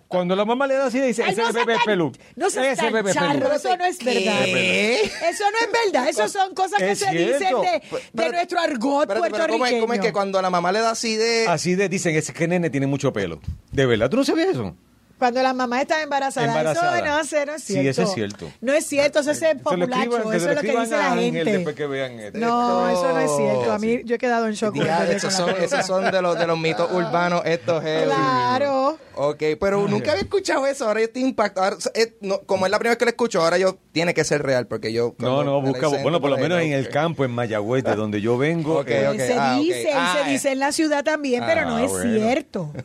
[0.10, 2.12] Cuando la mamá le da acidez, dice, Ay, ese no bebé es pelú.
[2.36, 3.48] No seas ese bebé pelú.
[3.56, 4.06] eso no es ¿Qué?
[4.06, 5.30] verdad.
[5.30, 7.62] Eso no es verdad, eso son cosas que Es se dicen cierto.
[7.62, 7.82] de, de
[8.14, 9.82] Pero- nuestro argot pero ¿cómo es, puertorriqueño.
[9.82, 11.46] cómo es que cuando la mamá le da así de...
[11.48, 13.40] Así de dicen, ese que nene tiene mucho pelo.
[13.72, 14.76] De verdad, ¿tú no sabías eso?
[15.20, 16.98] Cuando la mamá está embarazada, Embarazada.
[17.00, 17.90] eso no, sé, no es Sí, cierto.
[17.90, 18.52] eso es cierto.
[18.62, 21.44] No es cierto, eso es Se lo populacho, eso es lo que dice la gente.
[21.44, 22.40] después que vean esto.
[22.40, 23.72] No, eso no es cierto.
[23.74, 24.02] A mí Sí.
[24.06, 26.58] yo he quedado en shock el Ya, esos son, esos son de los, de los
[26.58, 28.06] mitos urbanos estos heavy.
[28.06, 28.98] Claro.
[29.16, 30.88] Ok, pero nunca había escuchado eso.
[30.88, 31.66] Ahora yo estoy impactado.
[31.66, 34.24] Ahora, eh, no, como es la primera vez que lo escucho, ahora yo tiene que
[34.24, 35.16] ser real porque yo.
[35.18, 38.38] No, no, busca, bueno, por lo menos en el campo, en Mayagüez, de donde yo
[38.38, 38.84] vengo.
[38.88, 40.32] Eh, se ah, dice, Ah, se eh.
[40.32, 42.14] dice en la ciudad también, pero no Ah, es bueno.
[42.20, 42.72] cierto.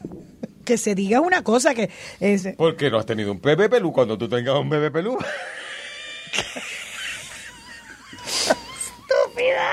[0.65, 4.17] Que se diga una cosa que es, Porque no has tenido un bebé pelú cuando
[4.19, 5.19] tú tengas un bebé pelú.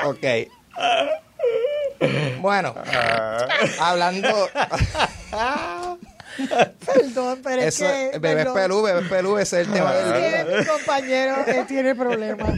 [0.06, 0.26] Ok.
[2.42, 3.46] Bueno, Ah.
[3.80, 4.50] hablando.
[6.86, 8.54] perdón, pero es que bebé perdón.
[8.56, 12.50] pelú, bebé pelú, ese es el tema del mi compañero él tiene problemas.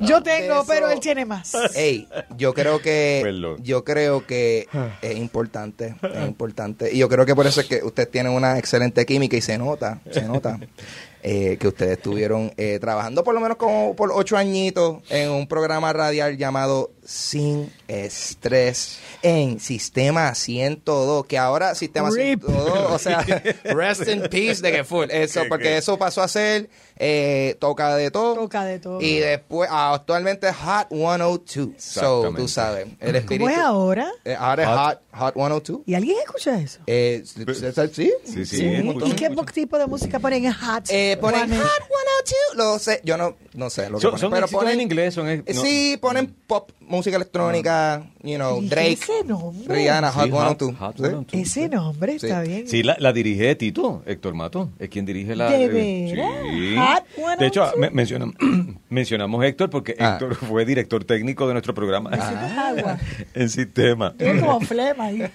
[0.00, 1.52] Yo tengo, eso- pero él tiene más.
[1.74, 3.62] Ey, yo creo que Perdón.
[3.62, 4.66] yo creo que
[5.02, 6.92] es importante, es importante.
[6.92, 9.58] Y yo creo que por eso es que ustedes tienen una excelente química y se
[9.58, 10.58] nota, se nota
[11.22, 15.46] eh, que ustedes estuvieron eh, trabajando por lo menos como por ocho añitos en un
[15.46, 22.42] programa radial llamado Sin Estrés en Sistema 102, que ahora Sistema Rip.
[22.44, 23.20] 102, o sea,
[23.64, 26.70] rest in peace de que full, eso, porque eso pasó a ser
[27.02, 28.34] eh, toca de todo.
[28.34, 29.00] Toca de todo.
[29.00, 31.72] Y después, ah, actualmente Hot 102.
[31.78, 33.46] So, tú sabes, el espíritu.
[33.46, 34.12] ¿Cómo es ahora?
[34.22, 35.80] Eh, ahora es Hot, Hot 102.
[35.86, 36.80] ¿Y alguien escucha eso?
[36.86, 37.44] Eh, ¿sí?
[37.92, 38.12] ¿Sí?
[38.24, 38.64] Sí, sí.
[39.06, 40.90] ¿Y qué tipo de música ponen en Hot?
[40.90, 41.58] Eh, ponen Juanes?
[41.58, 41.82] Hot
[42.26, 42.56] 102.
[42.56, 45.14] Lo sé, yo no, no sé lo que Son, ponen, son pero ponen en inglés,
[45.14, 45.62] son no.
[45.62, 49.74] Sí, ponen pop, música electrónica, you know, ¿Y Drake, ese nombre?
[49.74, 50.76] Rihanna, Hot Sí, 102.
[50.76, 51.02] Hot ¿sí?
[51.02, 51.26] 102.
[51.32, 52.26] Ese nombre Sí.
[52.26, 52.68] está bien.
[52.68, 55.50] Sí, la, la dirige Tito, Héctor Mato, es quien dirige la...
[55.50, 56.30] ¿De eh, veras?
[56.42, 56.76] Sí.
[56.94, 57.38] Hot 102.
[57.38, 60.12] De hecho, me- mencionam- mencionamos a Héctor porque Ah.
[60.12, 62.10] Héctor fue director técnico de nuestro programa
[62.68, 62.98] agua.
[63.34, 64.14] en sistema.
[64.16, 65.30] Tienes como flema ahí.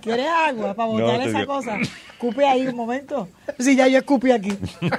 [0.00, 1.54] ¿Quieres agua para No, botar esa digo.
[1.54, 1.78] cosa?
[1.80, 3.28] Escupe ahí un momento.
[3.58, 4.50] Sí, ya yo escupí aquí.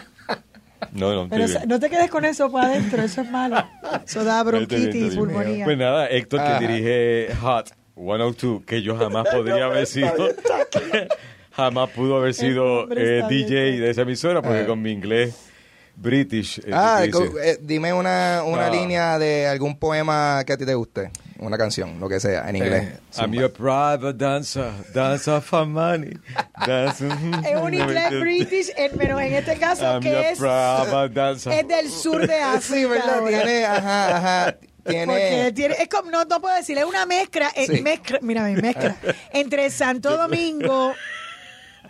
[0.92, 1.60] No, no, Pero bien.
[1.68, 3.58] no te quedes con eso para adentro, eso es malo.
[4.06, 5.16] Eso da bronquitis bien.
[5.16, 5.66] pulmonía.
[5.66, 6.60] Pues nada, Héctor Ajá.
[6.60, 10.14] que dirige Hot 102, que yo jamás podría haber sido...
[11.58, 13.82] jamás pudo haber sido eh, DJ bien.
[13.82, 14.66] de esa emisora porque Ah.
[14.68, 15.36] con mi inglés
[15.96, 16.60] British...
[16.60, 18.70] eh, Ah, eh, dime una, una Ah.
[18.70, 21.10] línea de algún poema que a ti te guste.
[21.40, 22.84] Una canción, lo que sea, en inglés.
[22.84, 26.12] Eh, I'm your private dancer, dancer for money.
[26.66, 27.12] dancer-
[27.46, 31.54] Es un inglés british, menos en este caso I'm your que es, private dancer.
[31.54, 32.62] es del sur de África.
[32.62, 33.24] Sí, ¿verdad?
[33.28, 34.58] Tiene, ajá, ajá.
[34.84, 35.52] Porque Tiene.
[35.52, 37.82] tiene, es como, no, no puedo decir, es una mezcla, Sí.
[37.82, 38.96] mezcla, mira, mezcla,
[39.34, 40.94] entre Santo Domingo,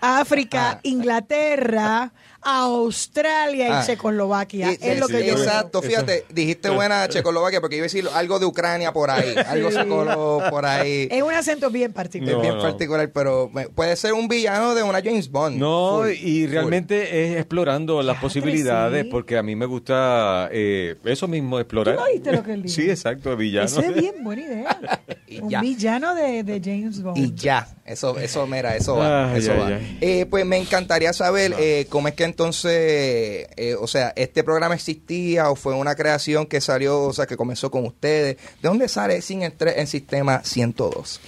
[0.01, 2.11] África, Ah.
[2.41, 3.83] Australia y Ah.
[3.85, 4.71] Checoslovaquia.
[4.73, 7.87] Y- es lo sí, que yo eso- Exacto, fíjate, dijiste buena Checoslovaquia porque iba a
[7.89, 11.07] decir algo de Ucrania por ahí, algo psicólogo por ahí.
[11.11, 12.31] Es un acento bien particular.
[12.33, 12.61] Es No, bien no.
[12.61, 15.57] particular, pero me- puede ser un villano de una James Bond.
[15.57, 16.51] No, Full, y full.
[16.51, 19.09] realmente es explorando las posibilidades, sí.
[19.11, 21.95] porque a mí me gusta eh, eso mismo, explorar.
[21.95, 22.75] ¿Tú no oíste lo que él dijo?
[22.75, 23.65] Sí, exacto, villano.
[23.65, 24.79] Eso es bien buena idea.
[25.29, 25.59] Y un ya.
[25.59, 27.17] villano de, de James Bond.
[27.17, 29.33] Y ya, eso, eso, mira, eso va.
[29.33, 29.71] Ay, eso va.
[29.99, 34.75] Eh, pues me encantaría saber eh, cómo es que entonces, eh, o sea, este programa
[34.75, 38.37] existía o fue una creación que salió, o sea, que comenzó con ustedes.
[38.61, 41.19] ¿De dónde sale Sin Estrés en Sistema 102?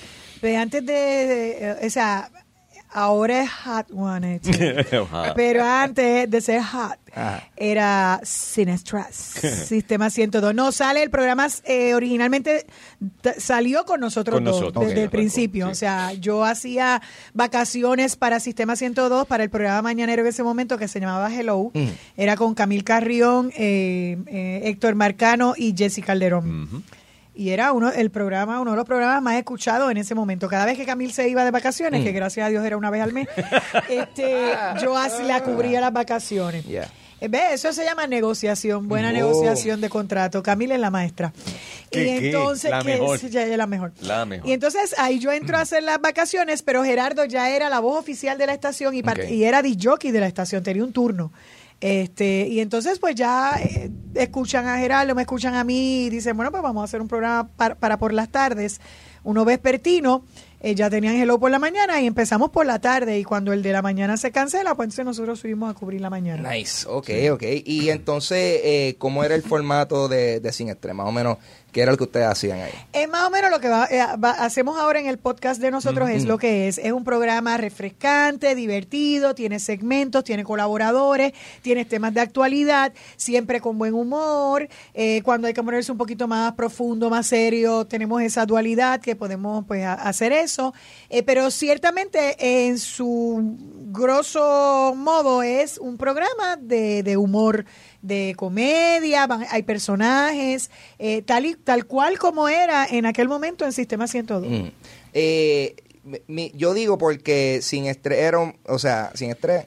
[0.41, 2.29] Pues antes de, de- o sea,
[2.91, 5.09] Ahora es Hot 182.
[5.09, 5.33] Hot.
[5.35, 7.47] Pero antes de ser Hot, Ajá.
[7.55, 9.15] era Sin Stress,
[9.67, 10.55] Sistema 102.
[10.55, 12.65] No, sale el programa, eh, originalmente
[13.37, 15.67] salió con nosotros Con dos, desde el principio.
[15.67, 15.71] sí.
[15.71, 17.01] O sea, yo hacía
[17.33, 21.71] vacaciones para Sistema 102, para el programa mañanero en ese momento que se llamaba Hello.
[21.73, 21.87] Mm.
[22.17, 26.83] Era con Camil Carrión, eh, eh, Héctor Marcano y Jessy Calderón.
[27.39, 30.49] Y era uno el programa, uno de los programas más escuchados en ese momento.
[30.49, 32.03] Cada vez que Camil se iba de vacaciones, Mm.
[32.03, 33.29] que gracias a Dios era una vez al mes,
[33.89, 36.65] este, yo así la cubría las vacaciones.
[36.65, 36.89] Yeah.
[37.21, 37.53] Eh, ¿Ve?
[37.53, 39.13] Eso se llama negociación, buena Oh.
[39.13, 40.41] negociación de contrato.
[40.43, 41.31] Camila es la maestra.
[41.91, 42.25] ¿Qué, y qué?
[42.27, 43.19] entonces, La que mejor.
[43.19, 43.91] sí, ya es la mejor.
[44.01, 44.47] La mejor.
[44.47, 47.99] Y entonces ahí yo entro a hacer las vacaciones, pero Gerardo ya era la voz
[47.99, 51.31] oficial de la estación y, y era jockey de la estación, tenía un turno.
[51.81, 56.35] Este, y entonces pues ya eh, escuchan a Gerardo, me escuchan a mí y dicen,
[56.35, 58.81] bueno, pues vamos a hacer un programa para, para por las tardes,
[59.23, 60.23] uno vespertino,
[60.61, 63.63] eh, ya tenían Hello por la mañana y empezamos por la tarde y cuando el
[63.63, 66.51] de la mañana se cancela, pues entonces nosotros subimos a cubrir la mañana.
[66.51, 67.43] Nice, ok, ok.
[67.63, 70.93] Y entonces, eh, ¿cómo era el formato de, de Sin Estrés?
[70.93, 71.37] Más o menos,
[71.71, 72.71] ¿qué era lo que ustedes hacían ahí?
[72.93, 75.71] Es más o menos lo que va- eh, va- hacemos ahora en el podcast de
[75.71, 76.77] nosotros, es lo que es.
[76.77, 83.77] Es un programa refrescante, divertido, tiene segmentos, tiene colaboradores, tiene temas de actualidad, siempre con
[83.77, 84.67] buen humor.
[84.93, 89.15] Eh, cuando hay que ponerse un poquito más profundo, más serio, tenemos esa dualidad que
[89.15, 90.73] podemos pues a- hacer eso.
[91.09, 93.55] Eh, pero ciertamente en su
[93.91, 97.65] grosso modo es un programa de, de humor
[98.01, 103.65] de comedia, van- hay personajes, eh, tal y tal cual como era en aquel momento
[103.65, 104.49] en Sistema 102.
[104.51, 104.67] Mm.
[105.13, 105.75] Eh,
[106.27, 108.33] mi- yo digo porque Sin Estrés
[108.65, 109.65] o sea, Sin Estrés,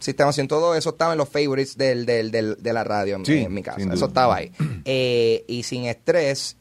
[0.00, 3.38] Sistema 102, eso estaba en los favorites del, del, del- de la radio en, Sí,
[3.38, 3.92] en mi casa.
[3.92, 4.52] Eso estaba ahí.
[4.84, 6.56] Eh, y Sin Estrés,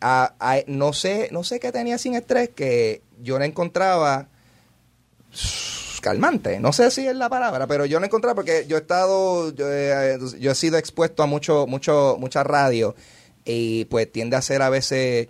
[0.00, 4.28] a- a- no sé no sé qué tenía Sin Estrés que yo la encontraba
[6.02, 6.60] calmante.
[6.60, 9.72] No sé si es la palabra, pero yo no encontraba porque yo he estado, yo
[9.72, 12.94] he, yo he sido expuesto a mucho, mucho, mucha radio
[13.46, 15.28] y pues tiende a ser a veces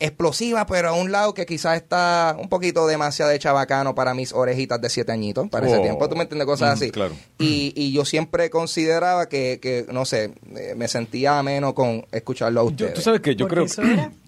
[0.00, 4.32] explosiva, pero a un lado que quizás está un poquito demasiado de chabacano para mis
[4.32, 6.90] orejitas de siete añitos, para ese tiempo, tú me entiendes, cosas Mm, así.
[6.92, 7.16] claro.
[7.38, 12.60] Y, y yo siempre consideraba que, que no sé, eh, me sentía ameno con escucharlo
[12.60, 12.94] a Yo- ustedes.
[12.94, 13.82] tú sabes que yo creo eso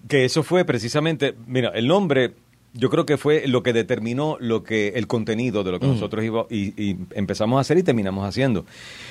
[0.09, 2.33] que eso fue precisamente, mira, el nombre
[2.73, 6.23] yo creo que fue lo que determinó lo que el contenido de lo que nosotros
[6.23, 8.65] iba, y, y empezamos a hacer y terminamos haciendo.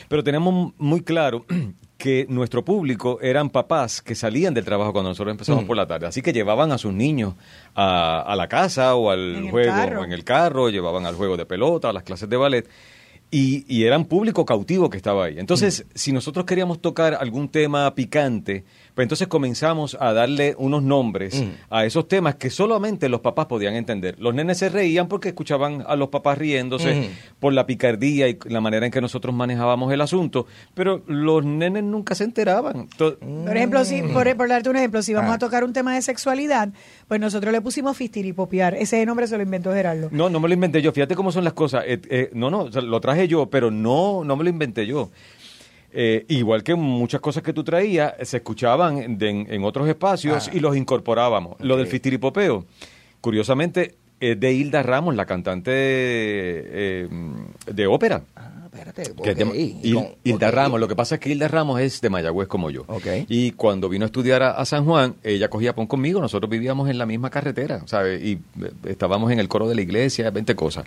[0.09, 1.45] Pero tenemos muy claro
[1.99, 6.07] que nuestro público eran papás que salían del trabajo cuando nosotros empezamos por la tarde,
[6.07, 7.35] así que llevaban a sus niños
[7.75, 11.37] a, a la casa o al En juego o en el carro, llevaban al juego
[11.37, 12.69] de pelota, a las clases de ballet.
[13.33, 15.39] Y, y eran público cautivo que estaba ahí.
[15.39, 18.65] Entonces, si nosotros queríamos tocar algún tema picante,
[18.95, 21.49] pues entonces comenzamos a darle unos nombres Mm.
[21.71, 24.17] a esos temas que solamente los papás podían entender.
[24.19, 27.05] Los nenes se reían porque escuchaban a los papás riéndose Mm.
[27.41, 31.85] por la picardía y la manera en que nosotros manejábamos el asunto, pero los nenes
[31.85, 32.89] nunca se enteraban.
[32.99, 35.35] Por ejemplo, si, por, por darte un ejemplo, si vamos Ah.
[35.35, 36.71] a tocar un tema de sexualidad,
[37.09, 38.75] pues nosotros le pusimos fistiripopiar.
[38.75, 40.09] Ese nombre se lo inventó Gerardo.
[40.13, 40.93] No, no me lo inventé yo.
[40.93, 41.85] Fíjate cómo son las cosas.
[41.87, 44.87] Eh, eh, no, no, o sea, lo traje yo, pero no, no me lo inventé
[44.87, 45.11] yo.
[45.93, 50.49] Eh, igual que muchas cosas que tú traías, se escuchaban de- en, en otros espacios
[50.49, 50.51] Ah.
[50.55, 51.57] y los incorporábamos.
[51.61, 52.65] Lo del fistiripopeo,
[53.21, 57.09] curiosamente, es de Hilda Ramos, la cantante eh,
[57.73, 58.23] de ópera.
[58.37, 59.03] Ah, espérate.
[59.03, 59.35] De-
[59.83, 60.51] Hil- con- Hilda.
[60.51, 62.85] Ramos, lo que pasa es que Hilda Ramos es de Mayagüez como yo.
[63.29, 66.89] Y cuando vino a estudiar a, a San Juan, ella cogía pon conmigo, nosotros vivíamos
[66.91, 68.23] en la misma carretera, ¿sabes?
[68.23, 70.85] Y eh, estábamos en el coro de la iglesia, 20 cosas.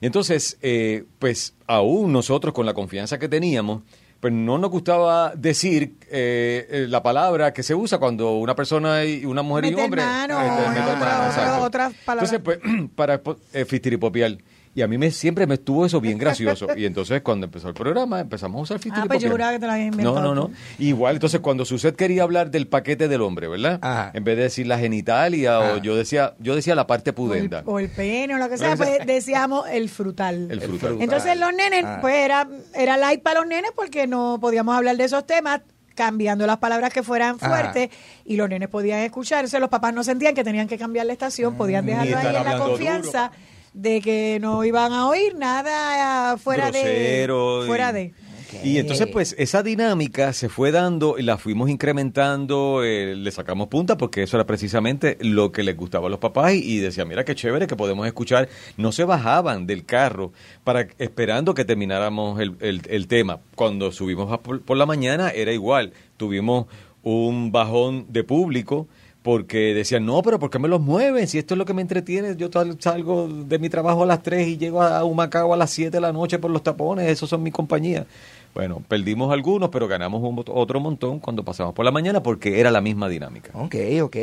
[0.00, 3.82] Y entonces, eh, pues aún nosotros con la confianza que teníamos,
[4.24, 9.04] pues no nos gustaba decir eh, eh, la palabra que se usa cuando una persona
[9.04, 12.32] y una mujer y un hombre mano, eh, mano, otra- otras palabras.
[12.32, 12.58] Entonces, pues,
[12.94, 13.20] para
[13.52, 14.38] eh, fistiripopiar.
[14.76, 16.66] Y a mí me, siempre me estuvo eso bien gracioso.
[16.76, 19.06] Y entonces cuando empezó el programa empezamos a usar Ah, fistiripopiar.
[19.08, 20.20] pues yo juraba que te lo habías inventado.
[20.20, 20.50] No, no, no.
[20.78, 23.78] Igual, entonces cuando Suset quería hablar del paquete del hombre, ¿verdad?
[23.82, 24.10] Ajá.
[24.14, 25.74] En vez de decir la genitalia Ajá.
[25.74, 27.62] o yo decía, yo decía la parte O el, pudenda.
[27.66, 30.48] o el pene o lo que sea, pues decíamos el frutal.
[30.50, 30.96] El frutal.
[31.00, 31.98] Entonces los nenes, Ah.
[32.00, 35.60] pues era, era light para los nenes porque no podíamos hablar de esos temas
[35.94, 37.48] cambiando las palabras que fueran Ajá.
[37.48, 37.90] fuertes
[38.24, 41.54] y los nenes podían escucharse, los papás no sentían que tenían que cambiar la estación,
[41.56, 43.30] podían Ni dejarlo ahí en la confianza
[43.74, 48.14] de que no iban a oír nada ah, fuera Grosero de y- fuera de
[48.62, 53.66] Y entonces, pues, esa dinámica se fue dando y la fuimos incrementando, eh, le sacamos
[53.66, 57.04] punta porque eso era precisamente lo que les gustaba a los papás y, y decía,
[57.04, 58.48] mira qué chévere que podemos escuchar.
[58.76, 60.32] No se bajaban del carro
[60.62, 63.40] para esperando que termináramos el, el- el tema.
[63.56, 65.92] Cuando subimos a por, por la mañana era igual.
[66.16, 66.66] Tuvimos
[67.02, 68.86] un bajón de público
[69.24, 71.26] porque decían, no, pero ¿por qué me los mueven?
[71.26, 74.46] Si esto es lo que me entretiene, yo salgo de mi trabajo a las 3
[74.48, 77.42] y llego a Humacao a las 7 de la noche por los tapones, esos son
[77.42, 78.04] mi compañía.
[78.52, 82.70] Bueno, perdimos algunos, pero ganamos un otro montón cuando pasamos por la mañana porque era
[82.70, 83.50] la misma dinámica.
[83.54, 84.16] Ok, ok.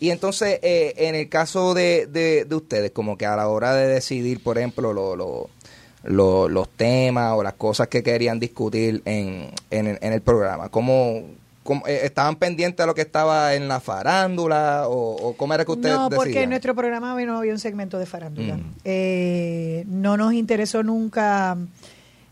[0.00, 3.74] Y entonces, eh, en el caso de, de, de ustedes, como que a la hora
[3.74, 5.50] de decidir, por ejemplo, lo, lo-
[6.04, 11.20] lo- los temas o las cosas que querían discutir en, en, en el programa, ¿cómo,
[11.86, 15.94] estaban pendientes de lo que estaba en la farándula o, o cómo era que ustedes
[15.96, 18.56] No, porque en nuestro programa no había un segmento de farándula.
[18.56, 18.74] Mm.
[18.84, 21.56] Eh, no nos interesó nunca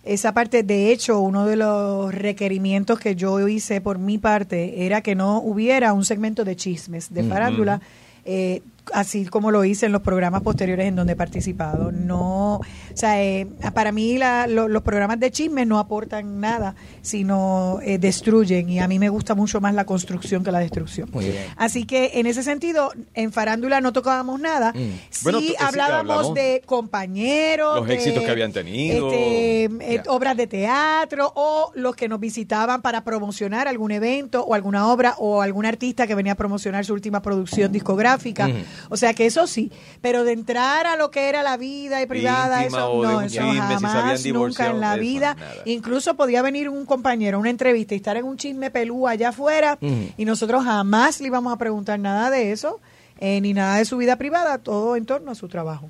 [0.04, 0.62] esa parte.
[0.62, 5.38] De hecho, uno de los requerimientos que yo hice por mi parte era que no
[5.38, 7.80] hubiera un segmento de chismes de Mm, farándula.
[8.24, 11.90] eh, así como lo hice en los programas posteriores en donde he participado.
[11.90, 12.60] No,
[12.98, 17.98] sea, eh, para mí la- lo- los programas de chismes no aportan nada, sino eh,
[17.98, 18.68] destruyen.
[18.68, 21.08] Y a mí me gusta mucho más la construcción que la destrucción.
[21.12, 21.44] Muy bien.
[21.56, 24.72] Así que en ese sentido, en farándula no tocábamos nada.
[24.72, 24.76] Mm.
[25.10, 29.10] Sí, Bueno, hablábamos de compañeros, los de, éxitos que habían tenido.
[29.12, 34.54] este, eh, obras de teatro o los que nos visitaban para promocionar algún evento o
[34.54, 38.48] alguna obra o algún artista que venía a promocionar su última producción discográfica.
[38.88, 42.06] O sea que eso sí, pero de entrar a lo que era la vida y
[42.06, 44.80] privada, Íntima eso o de no, un eso chisme, si se habían jamás, nunca en
[44.80, 45.34] la eso, vida.
[45.34, 45.54] nada.
[45.64, 49.30] Incluso podía venir un compañero a una entrevista y estar en un chisme pelú allá
[49.30, 52.80] afuera y nosotros jamás le íbamos a preguntar nada de eso,
[53.18, 55.88] eh, ni nada de su vida privada, todo en torno a su trabajo.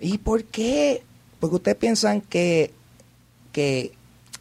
[0.00, 1.02] ¿Y por qué?
[1.40, 2.72] Porque ustedes piensan que,
[3.52, 3.92] que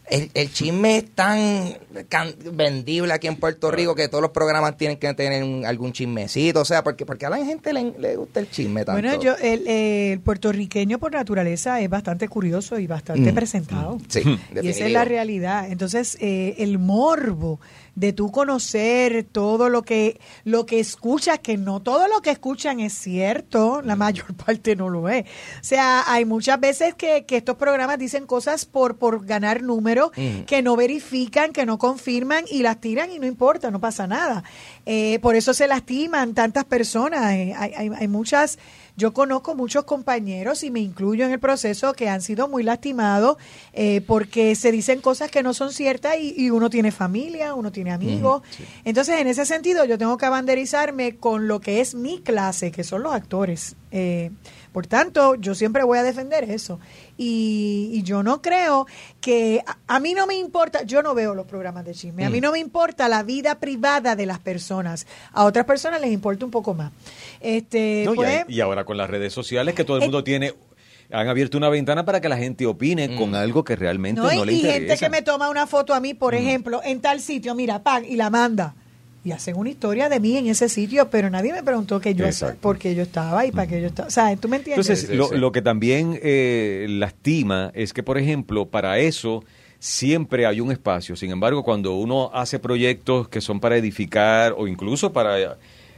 [0.10, 1.78] el, el chisme es tan
[2.10, 5.92] can- vendible aquí en Puerto Rico que todos los programas tienen que tener un- algún
[5.94, 6.62] chismecito.
[6.62, 9.02] O sea, porque, porque a la gente le, le gusta el chisme tanto.
[9.02, 13.98] Bueno, yo, el, el puertorriqueño por naturaleza es bastante curioso y bastante Mm, presentado.
[14.08, 14.22] Sí,
[14.62, 15.70] Y esa es la realidad.
[15.72, 17.60] Entonces, eh, el morbo
[17.96, 22.80] de tú conocer todo lo que lo que escuchas, que no todo lo que escuchan
[22.80, 25.26] es cierto, la mayor parte no lo es.
[25.26, 30.12] O sea, hay muchas veces que, que estos programas dicen cosas por, por ganar números,
[30.16, 30.44] Mm.
[30.46, 34.44] que no verifican, que no confirman y las tiran y no importa, no pasa nada.
[34.86, 37.34] Eh, por eso se lastiman tantas personas.
[37.34, 38.58] Eh, hay, hay, hay muchas...
[38.98, 43.38] Yo conozco muchos compañeros y me incluyo en el proceso que han sido muy lastimados
[43.74, 47.72] eh, porque se dicen cosas que no son ciertas y, y uno tiene familia, uno
[47.72, 48.42] tiene amigos.
[48.86, 52.84] Entonces, en ese sentido, yo tengo que abanderizarme con lo que es mi clase, que
[52.84, 53.76] son los actores.
[53.92, 54.32] Eh,
[54.76, 56.82] por tanto, yo siempre voy a defender eso.
[57.18, 58.88] Y, y yo no creo
[59.22, 62.30] que a, a mí no me importa, yo no veo los programas de chisme, a
[62.30, 65.08] mí no me importa la vida privada de las personas.
[65.32, 66.92] A otras personas les importa un poco más.
[67.40, 70.26] Este, No, y, hay- y ahora con las redes sociales que todo el Eh, mundo
[70.26, 70.54] tiene,
[71.10, 74.44] han abierto una ventana para que la gente opine con algo que realmente no, No,
[74.44, 74.78] y, le y interesa.
[74.80, 78.04] gente que me toma una foto a mí, por ejemplo, en tal sitio, mira, pan,
[78.04, 78.76] y la manda.
[79.26, 82.26] Y hacen una historia de mí en ese sitio, pero nadie me preguntó que yo
[82.62, 84.08] por qué yo estaba y para qué yo estaba.
[84.08, 84.88] O sea, ¿tú me entiendes?
[84.88, 85.36] Entonces, Sí, lo, sí.
[85.38, 89.44] lo que también eh, lastima es que, por ejemplo, para eso
[89.80, 91.16] siempre hay un espacio.
[91.16, 95.58] Sin embargo, cuando uno hace proyectos que son para edificar o incluso para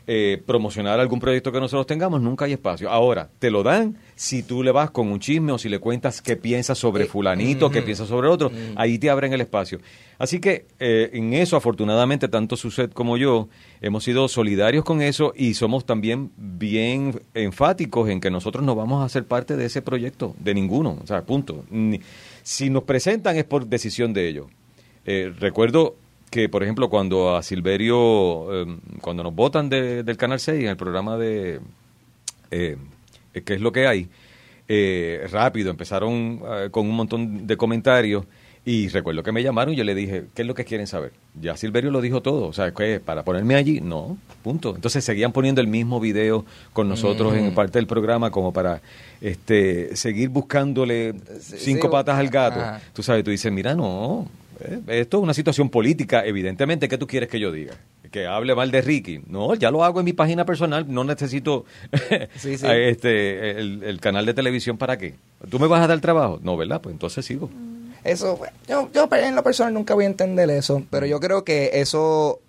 [0.10, 2.90] eh, promocionar algún proyecto que nosotros tengamos, nunca hay espacio.
[2.90, 6.22] Ahora, te lo dan si tú le vas con un chisme o si le cuentas
[6.22, 9.80] qué piensas sobre Eh, fulanito, qué piensas sobre otro, ahí te abren el espacio.
[10.18, 13.50] Así que eh, en eso, afortunadamente, tanto Suset como yo
[13.82, 19.06] hemos sido solidarios con eso y somos también bien enfáticos en que nosotros no vamos
[19.06, 21.66] a ser parte de ese proyecto, de ninguno, o sea, punto.
[22.44, 24.48] Si nos presentan es por decisión de ellos.
[25.06, 25.96] Eh, recuerdo
[26.30, 30.70] que, por ejemplo, cuando a Silverio, eh, cuando nos votan de- del Canal 6 en
[30.70, 31.60] el programa de
[32.52, 32.78] eh,
[33.46, 34.08] ¿Qué es lo que hay?
[34.68, 38.26] Eh, rápido, empezaron eh, con un montón de comentarios
[38.66, 41.14] y recuerdo que me llamaron y yo le dije, ¿qué es lo que quieren saber?
[41.40, 43.00] Ya Silverio lo dijo todo, o sea, ¿qué?
[43.00, 43.80] ¿Para ponerme allí?
[43.80, 44.76] No, punto.
[44.76, 48.82] Entonces seguían poniendo el mismo video con nosotros en parte del programa como para
[49.22, 52.60] este seguir buscándole cinco sí, patas al gato.
[52.60, 52.82] ajá.
[52.94, 54.28] Tú sabes, tú dices, mira, no,
[54.60, 57.76] eh, esto es una situación política, evidentemente, ¿qué tú quieres que yo diga?
[58.12, 59.22] Que hable mal de Ricky.
[59.28, 61.66] No, ya lo hago en mi página personal, no necesito
[62.38, 62.66] Sí, sí.
[62.66, 65.16] a este el, el canal de televisión para qué.
[65.50, 66.40] ¿Tú me vas a dar trabajo?
[66.42, 66.82] No, ¿verdad?
[66.82, 67.50] Pues entonces sigo.
[68.04, 71.44] Eso, pues, yo, yo en lo personal nunca voy a entender eso, pero yo creo
[71.44, 72.40] que eso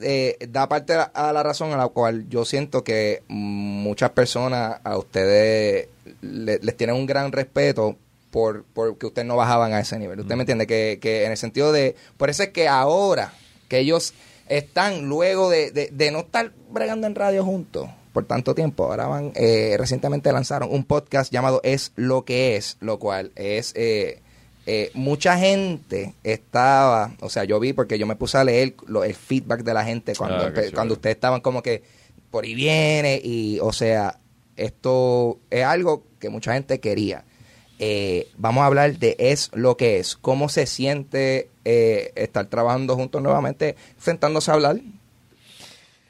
[0.00, 4.80] eh, da parte a, a la razón a la cual yo siento que muchas personas
[4.82, 5.88] a ustedes
[6.22, 7.96] le- les tienen un gran respeto
[8.36, 10.20] por porque ustedes no bajaban a ese nivel.
[10.20, 10.66] ¿Usted me entiende?
[10.66, 13.32] Que, que en el sentido de, por eso es que ahora
[13.68, 14.12] que ellos
[14.46, 19.06] están luego de, de, de no estar bregando en radio juntos por tanto tiempo, ahora
[19.06, 23.72] van, eh, recientemente lanzaron un podcast llamado Es lo que es, lo cual es...
[23.74, 24.20] Eh,
[24.66, 29.04] eh, mucha gente estaba, o sea, yo vi porque yo me puse a leer lo-
[29.04, 31.82] el feedback de la gente cuando, Ah, cuando ustedes estaban como que
[32.30, 34.18] por ahí viene y, o sea,
[34.56, 37.24] esto es algo que mucha gente quería.
[37.78, 42.96] Eh, vamos a hablar de es lo que es, cómo se siente eh, estar trabajando
[42.96, 44.80] juntos nuevamente, sentándose a hablar.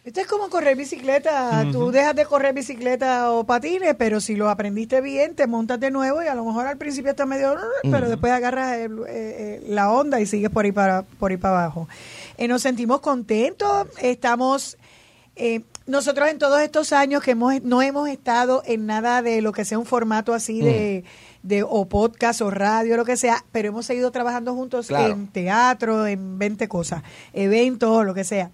[0.04, 1.66] Esto es como correr bicicleta.
[1.72, 5.90] Tú dejas de correr bicicleta o patines, pero si lo aprendiste bien, te montas de
[5.90, 7.56] nuevo y a lo mejor al principio está medio,
[7.90, 11.36] pero después agarras el- eh, eh, la onda y sigues por ahí para, por ahí
[11.36, 11.88] para abajo.
[12.38, 14.76] Eh, nos sentimos contentos, estamos...
[15.34, 19.52] eh, nosotros en todos estos años que hemos, no hemos estado en nada de lo
[19.52, 21.04] que sea un formato así de,
[21.47, 25.12] de o podcast o radio, lo que sea, pero hemos seguido trabajando juntos Claro.
[25.12, 28.51] en teatro, en 20 cosas, eventos, lo que sea.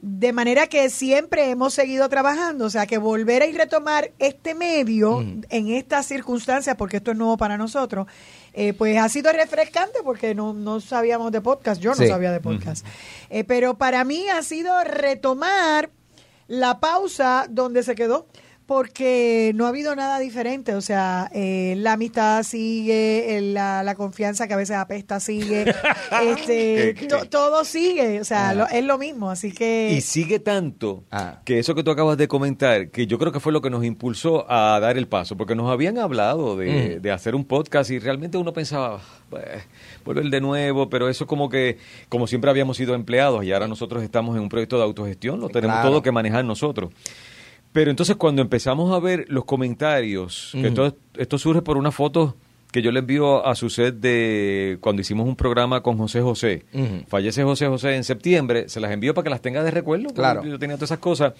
[0.00, 4.54] De manera que siempre hemos seguido trabajando, o sea, que volver a y retomar este
[4.54, 8.06] medio en estas circunstancias, porque esto es nuevo para nosotros,
[8.52, 12.08] eh, pues ha sido refrescante porque no, no sabíamos de podcast, yo no Sí.
[12.08, 12.86] sabía de podcast.
[13.30, 15.90] Eh, pero para mí ha sido retomar
[16.46, 18.26] la pausa donde se quedó.
[18.66, 23.94] Porque no ha habido nada diferente, o sea, eh, la amistad sigue, el- la, la
[23.94, 25.66] confianza que a veces apesta sigue,
[26.22, 26.94] este,
[27.30, 29.92] todo sigue, o sea, lo- es lo mismo, así que...
[29.96, 31.40] Y sigue tanto Ah.
[31.44, 33.84] que eso que tú acabas de comentar, que yo creo que fue lo que nos
[33.84, 37.02] impulsó a dar el paso, porque nos habían hablado de, Mm.
[37.02, 39.00] de hacer un podcast y realmente uno pensaba,
[39.30, 39.44] "Pues,
[40.04, 44.02] volver de nuevo, pero eso como que, como siempre habíamos sido empleados y ahora nosotros
[44.02, 45.90] estamos en un proyecto de autogestión, lo tenemos Claro.
[45.90, 46.90] todo que manejar nosotros.
[47.76, 52.34] Pero entonces cuando empezamos a ver los comentarios, que todo esto surge por una foto
[52.72, 56.64] que yo le envío a su set de cuando hicimos un programa con José José.
[57.06, 60.08] Fallece José José en septiembre, se las envío para que las tenga de recuerdo.
[60.14, 60.42] Claro.
[60.42, 61.34] Yo tenía todas esas cosas.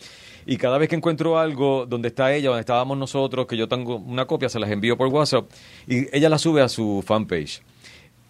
[0.45, 3.97] Y cada vez que encuentro algo donde está ella, donde estábamos nosotros, que yo tengo
[3.97, 5.51] una copia, se las envío por WhatsApp.
[5.87, 7.63] Y ella la sube a su fanpage.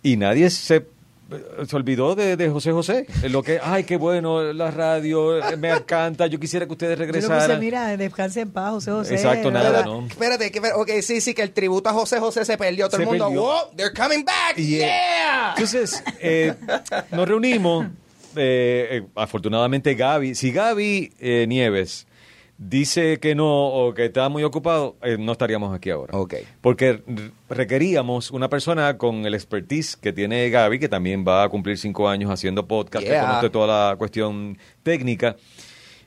[0.04, 0.86] Y nadie se,
[1.66, 3.06] se olvidó de, de José José.
[3.28, 7.46] Lo que, ay, qué bueno, la radio, me encanta, yo quisiera que ustedes Yo regresaran.
[7.46, 9.14] puse, mira, descanse en paz, José José.
[9.14, 9.84] Exacto, nada, ¿verdad?
[9.86, 10.06] ¿no?
[10.06, 12.88] Espérate, que, ok, sí, sí, que el tributo a José José se perdió.
[12.88, 13.42] Todo Se el mundo, perdió.
[13.42, 15.50] wow, they're coming back, eh, yeah.
[15.56, 16.54] Entonces, eh,
[17.10, 17.86] nos reunimos.
[18.36, 20.34] eh, eh, afortunadamente, Gaby.
[20.34, 22.06] Si Gaby eh, Nieves
[22.58, 26.12] dice que no o que está muy ocupado, eh, no estaríamos aquí ahora.
[26.60, 27.02] Porque
[27.50, 32.08] requeríamos una persona con el expertise que tiene Gaby, que también va a cumplir cinco
[32.08, 33.26] años haciendo podcast, que Yeah.
[33.26, 35.36] conoce toda la cuestión técnica.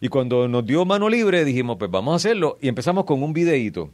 [0.01, 2.57] Y cuando nos dio mano libre, dijimos, pues vamos a hacerlo.
[2.61, 3.89] Y empezamos con un videíto.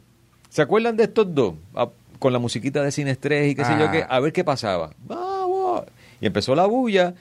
[0.48, 1.54] ¿Se acuerdan de estos dos?
[1.74, 1.88] Ah,
[2.18, 3.92] con la musiquita de Cine y qué sé yo Ah.
[3.92, 4.04] qué.
[4.08, 4.90] A ver qué pasaba.
[5.04, 5.82] Vamos.
[6.20, 7.14] Y empezó la bulla.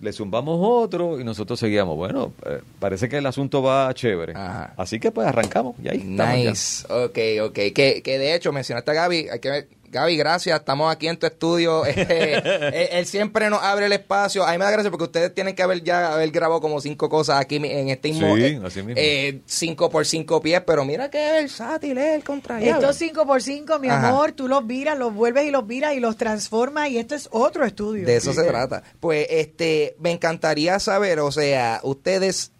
[0.00, 1.96] Le zumbamos otro y nosotros seguíamos.
[1.96, 4.32] Bueno, eh, parece que el asunto va chévere.
[4.34, 4.72] Ajá.
[4.76, 5.76] Así que pues arrancamos.
[5.82, 6.50] Y ahí estamos ya.
[6.50, 7.74] Nice, ok, ok.
[7.74, 11.26] Que, que de hecho mencionaste a Gaby, hay que Gaby, gracias, estamos aquí en tu
[11.26, 11.84] estudio.
[11.90, 14.44] Este, él, él siempre nos abre el espacio.
[14.46, 17.08] A mí me da gracia porque ustedes tienen que haber ya haber grabado como cinco
[17.08, 18.36] cosas aquí en este mismo.
[18.36, 18.94] Sí, eh, así mismo.
[18.96, 23.42] eh, cinco por cinco pies, pero mira qué versátil es el contra Estos 5 por
[23.42, 24.10] 5 mi Ajá.
[24.10, 27.28] amor, tú los viras, los vuelves y los viras y los transformas y esto es
[27.32, 28.06] otro estudio.
[28.06, 28.84] De eso se trata.
[29.00, 32.52] Pues este, me encantaría saber, o sea, ustedes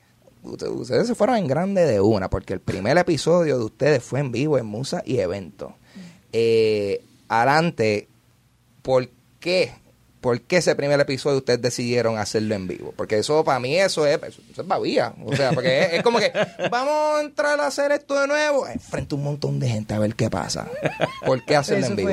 [0.42, 4.18] usted- ustedes se fueron en grande de una, porque el primer episodio de ustedes fue
[4.18, 5.76] en vivo en Musa y Evento.
[6.32, 8.08] Eh, adelante,
[8.82, 9.08] ¿por
[9.38, 9.72] qué?
[10.20, 12.92] ¿Por qué ese primer episodio ustedes decidieron hacerlo en vivo?
[12.94, 15.14] Porque eso, para mí, eso es, eso, es babía.
[15.24, 16.30] O sea, porque es, es como que,
[16.70, 19.94] vamos a entrar a hacer esto de nuevo, eh, frente a un montón de gente
[19.94, 20.68] a ver qué pasa.
[21.24, 22.10] ¿Por qué hacerlo en vivo?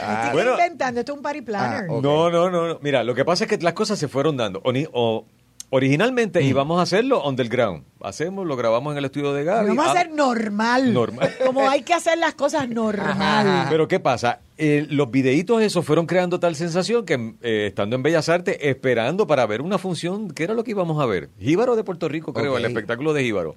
[0.00, 0.52] Ah, Bueno.
[0.52, 1.86] inventando, esto es un party planner.
[1.90, 2.00] Ah.
[2.00, 2.78] No, no, no, no.
[2.82, 4.62] Mira, lo que pasa es que las cosas se fueron dando.
[4.92, 5.24] O-.
[5.70, 7.84] originalmente íbamos a hacerlo on the ground.
[8.02, 9.68] Hacemos, lo grabamos en el estudio de Gaby.
[9.68, 10.92] Vamos a Ah, hacer normal.
[10.92, 11.30] Normal.
[11.46, 13.66] Como hay que hacer las cosas normal.
[13.70, 14.40] Pero ¿qué pasa?
[14.58, 19.26] Eh, los videitos esos fueron creando tal sensación que eh, estando en Bellas Artes, esperando
[19.26, 21.30] para ver una función, ¿qué era lo que íbamos a ver?
[21.38, 23.56] Jíbaro de Puerto Rico, creo, el espectáculo de Jíbaro.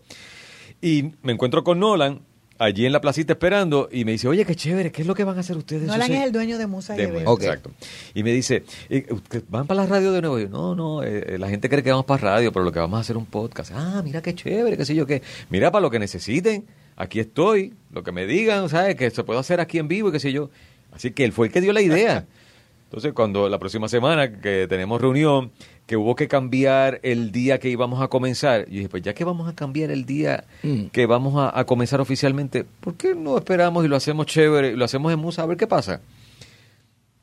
[0.82, 2.22] Y me encuentro con Nolan
[2.64, 5.24] allí en la placita esperando y me dice, oye, qué chévere, ¿qué es lo que
[5.24, 5.84] van a hacer ustedes?
[5.84, 7.24] Nolan es el dueño de Musa y de-.
[7.26, 7.44] Ok.
[7.44, 7.72] Exacto.
[8.14, 10.40] Y me dice, eh, ¿ustedes ¿van para la radio de nuevo?
[10.40, 12.72] Y yo, no, no, eh, eh, la gente cree que vamos para radio, pero lo
[12.72, 13.72] que vamos a hacer es un podcast.
[13.74, 15.22] Ah, mira qué chévere, qué sé yo qué.
[15.50, 18.96] Mira, para lo que necesiten, aquí estoy, lo que me digan, ¿sabes?
[18.96, 20.50] Que se puede hacer aquí en vivo y qué sé yo.
[20.92, 22.26] Así que él fue el que dio la idea.
[22.86, 25.52] Entonces, cuando la próxima semana que tenemos reunión,
[25.86, 29.24] que hubo que cambiar el día que íbamos a comenzar, y dije, pues ya que
[29.26, 30.86] vamos a cambiar el día Mm.
[30.88, 34.76] que vamos a, a comenzar oficialmente, ¿por qué no esperamos y lo hacemos chévere y
[34.76, 36.00] lo hacemos en Musa a ver qué pasa?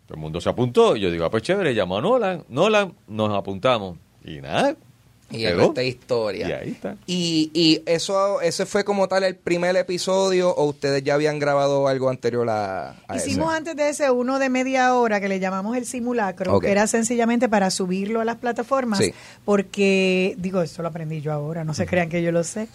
[0.07, 0.97] Todo el mundo se apuntó.
[0.97, 2.45] Yo digo, ah, pues chévere, llamo a Nolan.
[2.49, 3.97] Nolan, nos apuntamos.
[4.25, 4.75] Y nada,
[5.31, 6.49] Y el resto es historia.
[6.49, 6.97] Y ahí está.
[7.07, 11.87] Y, y eso, ese fue como tal el primer episodio o ustedes ya habían grabado
[11.89, 13.57] algo anterior a, a Hicimos ese?
[13.59, 17.49] antes de ese uno de media hora que le llamamos el simulacro, que era sencillamente
[17.49, 19.13] para subirlo a las plataformas, Sí.
[19.45, 22.69] porque, digo, esto lo aprendí yo ahora, no se crean que yo lo sé.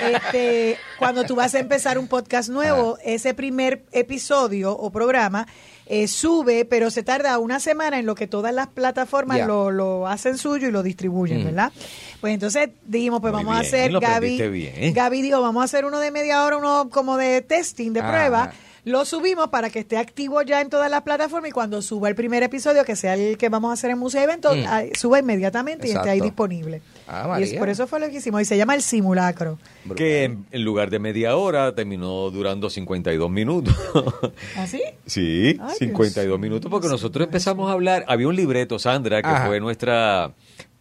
[0.00, 5.46] Este, cuando tú vas a empezar un podcast nuevo, ese primer episodio o programa
[5.86, 10.06] eh, sube, pero se tarda una semana en lo que todas las plataformas lo, lo
[10.06, 11.44] hacen suyo y lo distribuyen, Mm.
[11.44, 11.72] ¿verdad?
[12.20, 14.94] Pues entonces dijimos, pues Muy vamos a hacer, Gaby, bien.
[14.94, 18.10] Gaby dijo, vamos a hacer uno de media hora, uno como de testing, de Ajá.
[18.10, 18.52] prueba.
[18.84, 22.16] Lo subimos para que esté activo ya en todas las plataformas y cuando suba el
[22.16, 24.64] primer episodio, que sea el que vamos a hacer en Museo Evento, Mm.
[24.66, 26.82] ah, suba inmediatamente y esté ahí disponible.
[27.12, 28.40] Ah, y es, por eso fue lo que hicimos.
[28.40, 29.58] Y se llama el simulacro.
[29.94, 33.74] Que en, en lugar de media hora terminó durando 52 minutos.
[34.56, 34.82] ¿Así?
[35.04, 38.04] Sí, Ay, 52 Dios minutos, porque nosotros empezamos a hablar.
[38.08, 39.46] Había un libreto, Sandra, que Ajá.
[39.46, 40.32] fue nuestra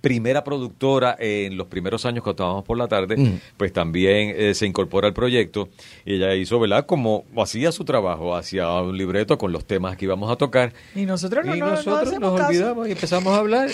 [0.01, 3.39] primera productora en los primeros años que estábamos por la tarde, Mm.
[3.57, 5.69] pues también eh, se incorpora al proyecto
[6.05, 6.85] y ella hizo, ¿verdad?
[6.87, 10.73] Como hacía su trabajo, hacía un libreto con los temas que íbamos a tocar.
[10.95, 12.49] Y nosotros no, y no- no nosotros hacemos nos caso.
[12.49, 13.69] olvidamos y empezamos a hablar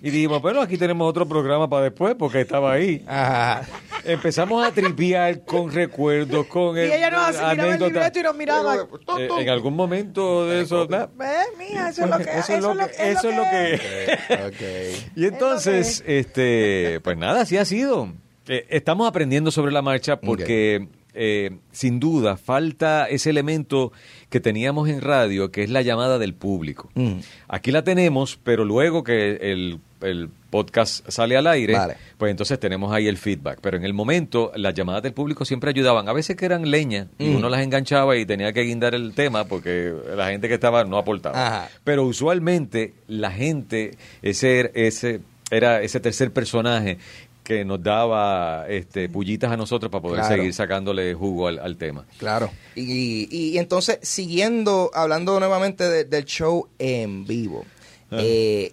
[0.00, 3.02] y dijimos, bueno, aquí tenemos otro programa para después porque estaba ahí.
[3.06, 3.62] Ajá.
[4.04, 8.36] Empezamos a tripear con recuerdos, con Y el- ella nos miraba el libreto y nos
[8.36, 8.76] miraba.
[9.18, 11.08] Eh, en algún momento de eso, ¿verdad?
[11.16, 11.28] ¿Ves,
[11.58, 11.88] mija?
[11.90, 15.16] Eso es lo que Eso es lo que- eso es lo que- Ok.
[15.16, 18.12] Y entonces, este, pues nada, así ha sido.
[18.48, 23.92] Eh, estamos aprendiendo sobre la marcha porque eh, sin duda falta ese elemento
[24.30, 26.90] que teníamos en radio, que es la llamada del público.
[26.94, 27.18] Mm.
[27.48, 31.96] Aquí la tenemos, pero luego que el, el podcast sale al aire, Vale.
[32.18, 33.58] pues entonces tenemos ahí el feedback.
[33.60, 36.08] Pero en el momento, las llamadas del público siempre ayudaban.
[36.08, 37.36] A veces que eran leña y Mm.
[37.36, 40.96] uno las enganchaba y tenía que guindar el tema porque la gente que estaba no
[40.98, 41.46] aportaba.
[41.46, 41.68] Ajá.
[41.84, 43.92] Pero usualmente la gente,
[44.22, 45.20] ese, ese
[45.52, 46.98] era ese tercer personaje
[47.44, 50.36] que nos daba este, pullitas a nosotros para poder Claro.
[50.36, 52.04] seguir sacándole jugo al, al tema.
[52.18, 52.50] Claro.
[52.74, 57.64] Y, y, y entonces, siguiendo, hablando nuevamente de- del show en vivo,
[58.12, 58.72] eh,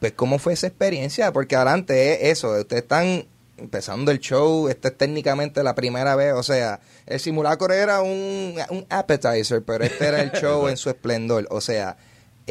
[0.00, 1.32] pues, ¿cómo fue esa experiencia?
[1.32, 3.26] Porque adelante es eso, ustedes están
[3.58, 8.54] empezando el show, esta es técnicamente la primera vez, o sea, el simulacro era un,
[8.70, 11.96] un appetizer, pero este era el show en su esplendor, o sea,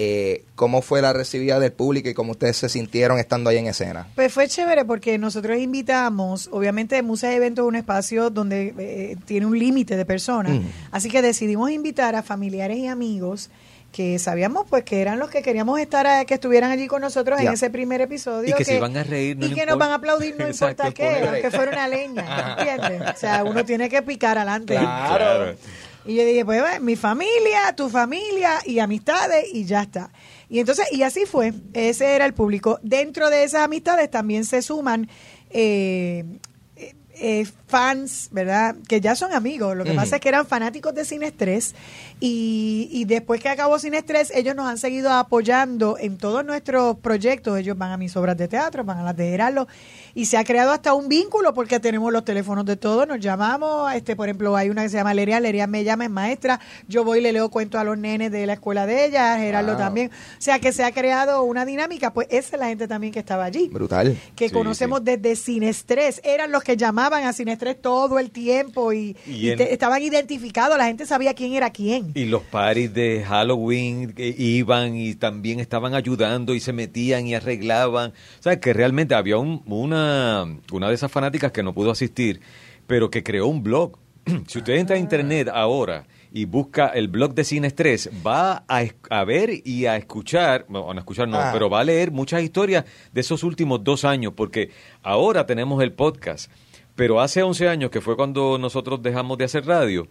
[0.01, 3.67] eh, ¿cómo fue la recibida del público y cómo ustedes se sintieron estando ahí en
[3.67, 4.07] escena?
[4.15, 9.17] Pues fue chévere porque nosotros invitamos, obviamente Musea de Eventos es un espacio donde eh,
[9.25, 10.61] tiene un límite de personas, Mm.
[10.91, 13.49] así que decidimos invitar a familiares y amigos
[13.91, 17.39] que sabíamos pues que eran los que queríamos estar eh, que estuvieran allí con nosotros
[17.41, 19.89] en ese primer episodio Y que se iban a reír, no y que nos van
[19.89, 23.01] a aplaudir no Exacto, importa qué aunque fuera una leña ¿entiendes?
[23.15, 25.55] o sea uno tiene que picar adelante Claro.
[26.05, 30.11] Y yo dije, pues mi familia, tu familia y amistades y ya está.
[30.49, 32.79] Y entonces, y así fue, ese era el público.
[32.81, 35.09] Dentro de esas amistades también se suman
[35.49, 36.23] eh,
[36.75, 38.75] eh, eh, fans, ¿verdad?
[38.87, 39.75] Que ya son amigos.
[39.75, 41.75] Lo que pasa es que eran fanáticos de Sin Estrés
[42.21, 46.97] y, y después que acabó Sin Estrés, ellos nos han seguido apoyando en todos nuestros
[46.97, 47.57] proyectos.
[47.57, 49.67] Ellos van a mis obras de teatro, van a las de Gerardo
[50.15, 53.93] y se ha creado hasta un vínculo porque tenemos los teléfonos de todos, nos llamamos,
[53.93, 57.03] este por ejemplo, hay una que se llama Leria, Leria me llama, es maestra, yo
[57.05, 59.77] voy y le leo cuentos a los nenes de la escuela de ella, Gerardo Wow.
[59.77, 60.09] también.
[60.09, 63.19] O sea, que se ha creado una dinámica, pues esa es la gente también que
[63.19, 64.17] estaba allí Brutal.
[64.35, 68.31] que Sí, conocemos desde Sin Estrés, eran los que llamaban a Sin Estrés todo el
[68.31, 72.08] tiempo y, Y te- estaban identificados, la gente sabía quién era quién.
[72.13, 77.35] Y los paris de Halloween que iban y también estaban ayudando y se metían y
[77.35, 78.11] arreglaban.
[78.39, 82.39] O sea, que realmente había un- una, una de esas fanáticas que no pudo asistir,
[82.87, 83.97] pero que creó un blog.
[84.47, 88.83] si usted entra a internet ahora y busca el blog de Cine Estrés, va a,
[89.09, 91.49] a ver y a escuchar, bueno, a escuchar no, Ah.
[91.53, 94.69] pero va a leer muchas historias de esos últimos dos años, porque
[95.01, 96.51] ahora tenemos el podcast,
[96.95, 100.07] pero hace 11 años, que fue cuando nosotros dejamos de hacer radio,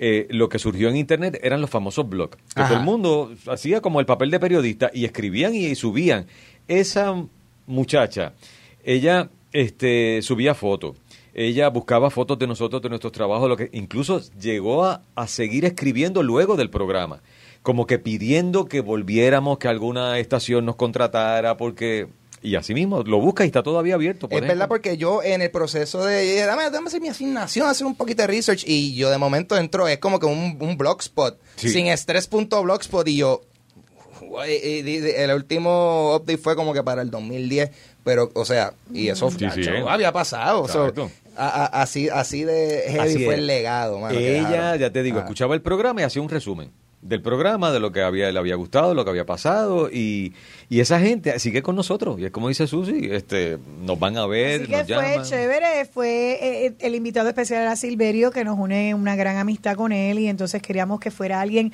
[0.00, 2.38] eh, lo que surgió en internet eran los famosos blogs.
[2.54, 6.26] Que todo el mundo hacía como el papel de periodista y escribían y, subían.
[6.68, 7.26] Esa
[7.66, 8.34] muchacha,
[8.84, 10.96] ella este, subía fotos.
[11.34, 15.64] Ella buscaba fotos de nosotros, de nuestros trabajos, lo que incluso llegó a, a seguir
[15.64, 17.20] escribiendo luego del programa,
[17.62, 22.08] como que pidiendo que volviéramos, que alguna estación nos contratara, porque
[22.42, 24.28] y así mismo lo busca y está todavía abierto.
[24.28, 24.54] por Es ejemplo.
[24.54, 28.22] verdad porque yo en el proceso de, dame, dame hacer mi asignación, hacer un poquito
[28.22, 31.68] de research y yo de momento entro, es como que un, un blogspot, Sí.
[31.70, 33.42] sin estrés.blogspot y yo,
[34.36, 37.70] el último update fue como que para el 2010,
[38.04, 39.84] pero o sea, y eso Sí, sí, ya, eh.
[39.88, 41.10] había pasado, so, Exacto.
[41.36, 43.40] a- a- así, así de heavy Así fue es.
[43.40, 43.98] el legado.
[44.00, 45.22] mano, Ella, ya te digo, Ah.
[45.22, 46.70] escuchaba el programa y hacía un resumen.
[47.00, 50.32] Del programa, de lo que había, le había gustado, lo que había pasado, y,
[50.68, 54.26] y esa gente sigue con nosotros, y es como dice Susi, este, nos van a
[54.26, 55.22] ver, Así que nos fue llaman.
[55.24, 59.92] chévere, fue eh, el invitado especial era Silverio, que nos une una gran amistad con
[59.92, 61.72] él, y entonces queríamos que fuera alguien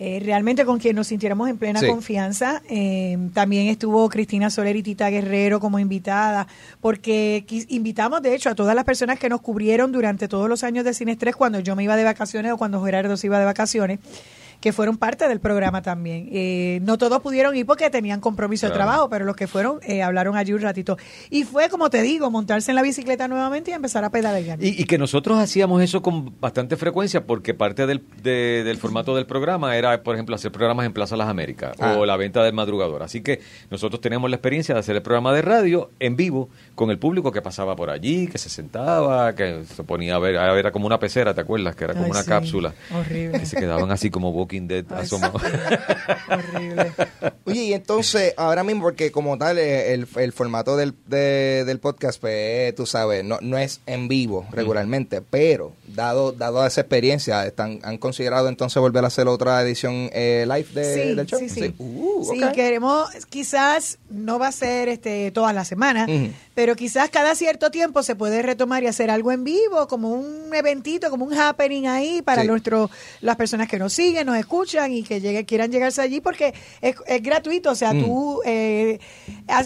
[0.00, 1.86] eh, realmente con quien nos sintiéramos en plena Sí.
[1.86, 2.62] confianza.
[2.68, 6.48] Eh, también estuvo Cristina Soler y Tita Guerrero como invitada,
[6.80, 10.84] porque invitamos, de hecho, a todas las personas que nos cubrieron durante todos los años
[10.84, 14.00] de Cinestrés, cuando yo me iba de vacaciones o cuando Gerardo se iba de vacaciones,
[14.64, 16.26] que fueron parte del programa también.
[16.32, 20.02] Eh, no todos pudieron ir porque tenían compromiso de trabajo, pero los que fueron eh,
[20.02, 20.96] hablaron allí un ratito.
[21.28, 24.64] Y fue, como te digo, montarse en la bicicleta nuevamente y empezar a pedalear.
[24.64, 29.14] Y, y que nosotros hacíamos eso con bastante frecuencia porque parte del, de- del formato
[29.14, 31.96] del programa era, por ejemplo, hacer programas en Plaza Las Américas Ah.
[31.98, 33.02] o la venta del madrugador.
[33.02, 33.40] Así que
[33.70, 37.30] nosotros teníamos la experiencia de hacer el programa de radio en vivo con el público
[37.32, 40.72] que pasaba por allí, que se sentaba, que se ponía a ver, a ver, era
[40.72, 41.76] como una pecera, ¿te acuerdas?
[41.76, 42.28] Que era como Ay, una sí.
[42.30, 42.72] cápsula.
[42.98, 43.40] Horrible.
[43.40, 45.16] Que se quedaban así como Walking Dead sí.
[46.28, 46.92] Horrible.
[47.44, 51.78] Oye, y entonces, ahora mismo, porque como tal, eh, el, el formato del, de- del
[51.78, 56.80] podcast, pues, eh, tú sabes, no, no es en vivo regularmente, pero dado dado esa
[56.82, 61.26] experiencia, están, ¿han considerado entonces volver a hacer otra edición eh, live de, sí, del
[61.26, 61.38] show?
[61.38, 61.74] Sí, sí.
[61.78, 62.52] Uh, Sí, ok.
[62.52, 66.30] queremos, quizás no va a ser este todas las semanas, Ujú.
[66.54, 70.54] pero quizás cada cierto tiempo se puede retomar y hacer algo en vivo, como un
[70.54, 72.48] eventito, como un happening ahí para Sí.
[72.48, 72.90] nuestro,
[73.20, 76.96] las personas que nos siguen, nos escuchan y que llegue, quieran llegarse allí porque es,
[77.06, 78.04] es gratuito, o sea, Mm.
[78.04, 78.98] tú, eh,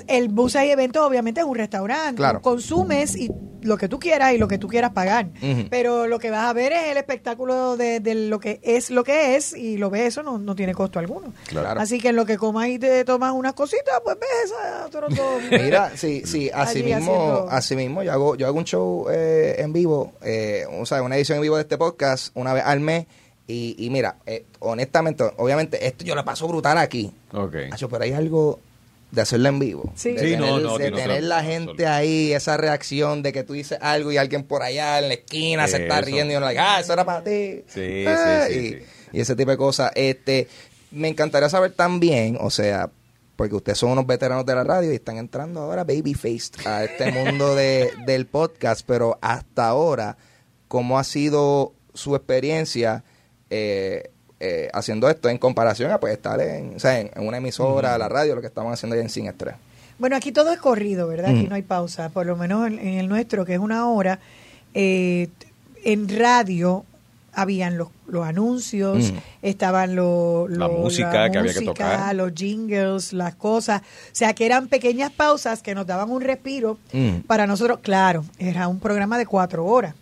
[0.07, 2.41] el bus y eventos obviamente es un restaurante, Claro.
[2.43, 3.31] Consumes y
[3.63, 5.31] lo que tú quieras y lo que tú quieras pagar,
[5.69, 9.03] pero lo que vas a ver es el espectáculo de, de lo que es lo
[9.05, 11.33] que es y lo ves, eso no, no tiene costo alguno.
[11.49, 11.81] Claro.
[11.81, 15.23] Así que en lo que comas y te tomas unas cositas, pues ves esa troto.
[15.51, 19.07] Mira, sí, sí, así Allí mismo, haciendo- así mismo, yo hago, yo hago un show
[19.11, 22.63] eh, en vivo, eh, o sea, una edición en vivo de este podcast una vez
[22.65, 23.07] al mes,
[23.49, 27.57] y, y mira, eh, honestamente, obviamente, esto yo lo paso brutal aquí, Ok.
[27.73, 28.61] Hacho, pero hay algo
[29.11, 29.91] de hacerlo en vivo.
[29.97, 30.13] Sí.
[30.13, 33.55] De Sí, tener, no, no, de tener la gente ahí, esa reacción de que tú
[33.55, 36.07] dices algo y alguien por allá en la esquina se está Eso.
[36.07, 37.63] riendo y uno like, ah, eso era para ti.
[37.69, 38.79] Sí, Ah, sí, sí, y, sí.
[39.15, 39.91] y ese tipo de cosas.
[39.95, 40.47] Este,
[40.91, 42.91] me encantaría saber también, o sea,
[43.37, 47.11] porque ustedes son unos veteranos de la radio y están entrando ahora babyfaced a este
[47.13, 50.19] mundo de, del podcast, pero hasta ahora,
[50.67, 53.05] ¿cómo ha sido su experiencia
[53.51, 57.39] eh, eh, haciendo esto en comparación a pues estar en, o sea, en, en una
[57.39, 59.55] emisora, la radio, lo que estamos haciendo ahí en Sin Estrés?
[59.99, 61.31] Bueno, aquí todo es corrido, ¿verdad?
[61.31, 62.09] Aquí no hay pausa.
[62.11, 64.21] Por lo menos en, en el nuestro, que es una hora,
[64.75, 65.29] eh,
[65.85, 66.85] en radio
[67.33, 72.15] habían los, los anuncios, estaban los, La los- música que había que tocar.
[72.15, 73.81] los jingles, las cosas.
[73.83, 76.79] O sea, que eran pequeñas pausas que nos daban un respiro
[77.27, 77.81] para nosotros.
[77.83, 79.95] Claro, era un programa de cuatro horas.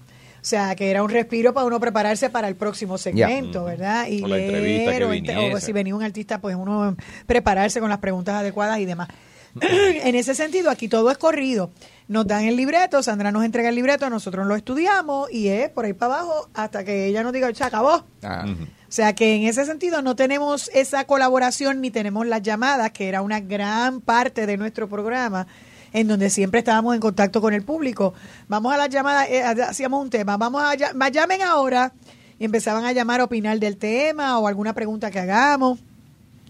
[0.47, 3.65] O sea, que era un respiro para uno prepararse para el próximo segmento.
[3.65, 4.07] ¿verdad?
[4.07, 7.89] Y O la entrevista que leer, o si venía un artista, pues uno prepararse con
[7.89, 9.09] las preguntas adecuadas y demás.
[9.61, 11.73] en ese sentido, aquí todo es corrido.
[12.07, 15.85] Nos dan el libreto, Sandra nos entrega el libreto, nosotros lo estudiamos y es por
[15.85, 18.05] ahí para abajo hasta que ella nos diga, se acabó.
[18.23, 18.45] Ah.
[18.89, 23.09] O sea que en ese sentido no tenemos esa colaboración ni tenemos las llamadas, que
[23.09, 25.49] era una gran parte de nuestro programa,
[25.97, 28.13] en donde siempre estábamos en contacto con el público.
[28.49, 31.93] Vamos a las llamadas, eh, hacíamos un tema, vamos a ma- llamen ahora
[32.39, 35.79] y empezaban a llamar a opinar del tema o alguna pregunta que hagamos.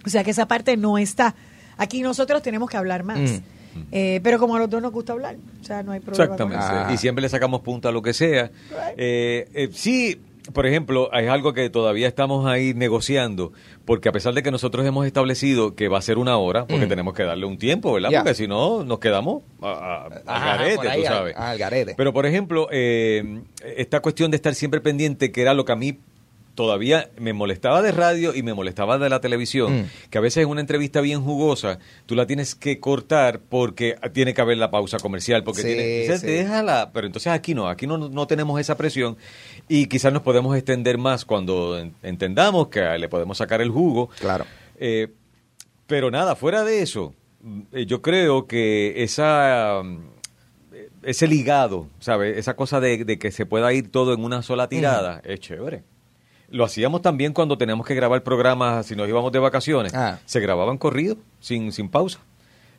[0.04, 1.36] O sea que esa parte no está.
[1.76, 3.18] Aquí nosotros tenemos que hablar más.
[3.20, 3.36] Mm.
[3.92, 6.36] Eh, pero como a los dos nos gusta hablar, o sea, no hay problema.
[6.36, 6.64] con Exactamente.
[6.64, 6.86] eso.
[6.88, 6.92] Ah.
[6.92, 8.50] Y siempre le sacamos punta a lo que sea.
[8.96, 10.20] Eh, eh, sí,
[10.52, 13.52] por ejemplo, es algo que todavía estamos ahí negociando,
[13.84, 16.86] porque a pesar de que nosotros hemos establecido que va a ser una hora, porque
[16.86, 16.88] Mm.
[16.88, 18.10] tenemos que darle un tiempo, ¿verdad?
[18.14, 21.36] Porque si no, nos quedamos al garete, ahí, tú al- sabes.
[21.36, 21.94] al garete.
[21.96, 23.42] Pero, por ejemplo, eh,
[23.76, 25.98] esta cuestión de estar siempre pendiente, que era lo que a mí
[26.56, 29.84] todavía me molestaba de radio y me molestaba de la televisión, Mm.
[30.10, 34.34] que a veces en una entrevista bien jugosa tú la tienes que cortar porque tiene
[34.34, 36.26] que haber la pausa comercial, porque Sí, tiene, sí.
[36.26, 39.16] déjala, pero entonces aquí no, aquí no, no tenemos esa presión
[39.68, 44.08] y quizás nos podemos extender más cuando en- entendamos que le podemos sacar el jugo.
[44.18, 44.44] Claro.
[44.80, 45.08] Eh,
[45.86, 47.14] pero nada, fuera de eso,
[47.72, 49.82] eh, yo creo que esa
[50.72, 52.36] eh, ese ligado, ¿sabes?
[52.38, 55.84] Esa cosa de, de que se pueda ir todo en una sola tirada, es chévere.
[56.48, 60.18] Lo hacíamos también cuando teníamos que grabar programas, si nos íbamos de vacaciones, Ah.
[60.24, 62.20] se grababan corridos, sin, sin pausa.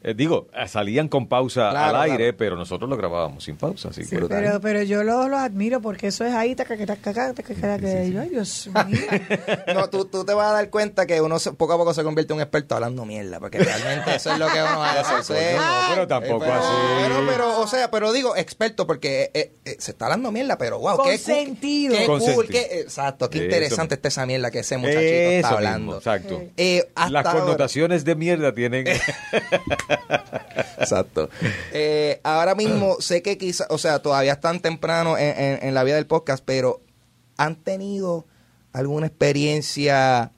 [0.04, 2.38] Eh, digo, eh, salían con pausa Claro, al aire, claro.
[2.38, 4.20] pero nosotros lo grabábamos sin pausa, así que...
[4.28, 8.70] Pero, pero yo los los admiro porque eso es ahí, taca, taca, taca, ay, Dios
[8.74, 9.00] mío.
[9.74, 12.04] No, tú, tú te vas a dar cuenta que uno se- poco a poco se
[12.04, 15.20] convierte en un experto hablando mierda, porque realmente eso es lo que uno hace.
[15.20, 16.68] eso es- No, pero tampoco pero, así.
[17.02, 20.80] Pero, pero, o sea, pero digo experto porque eh, eh, se está hablando mierda, pero
[20.80, 21.96] wow, Con qué cool, sentido.
[21.98, 22.48] Qué Con cool, sentido.
[22.70, 25.98] qué, exacto, qué Eso interesante está esa mierda que ese muchachito Eso está mismo, hablando.
[25.98, 26.44] exacto.
[26.56, 28.86] Eh, hasta Las ahora- connotaciones de mierda tienen...
[30.78, 31.30] Exacto.
[31.72, 36.08] Eh, ahora mismo sé que quizás, o sea, todavía están temprano en, la vida del
[36.08, 36.82] podcast, pero
[37.38, 38.26] ¿han tenido
[38.74, 40.32] alguna experiencia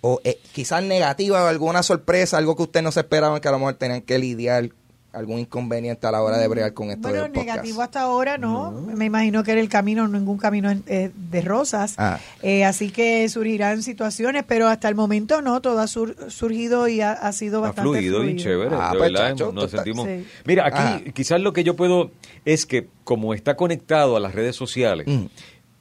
[0.00, 3.52] o eh, quizás negativa o alguna sorpresa, algo que ustedes no se esperaban que a
[3.52, 4.70] lo mejor tenían que lidiar,
[5.14, 7.46] algún inconveniente a la hora de bregar con esto Bueno, del podcast?
[7.56, 8.72] negativo hasta ahora no.
[8.72, 11.94] Me imagino que era el camino, ningún camino eh, de rosas.
[11.98, 12.18] Ah.
[12.42, 15.60] Eh, así que surgirán situaciones, pero hasta el momento no.
[15.60, 18.98] Todo ha sur- surgido y ha, ha sido Ha bastante fluido y chévere, Ah, de
[18.98, 20.06] pues, verdad, chacho, nos sentimos...
[20.06, 20.26] Sí.
[20.44, 21.00] Mira, aquí Ajá.
[21.14, 22.10] quizás lo que yo puedo
[22.44, 25.26] es que como está conectado a las redes sociales, Mm.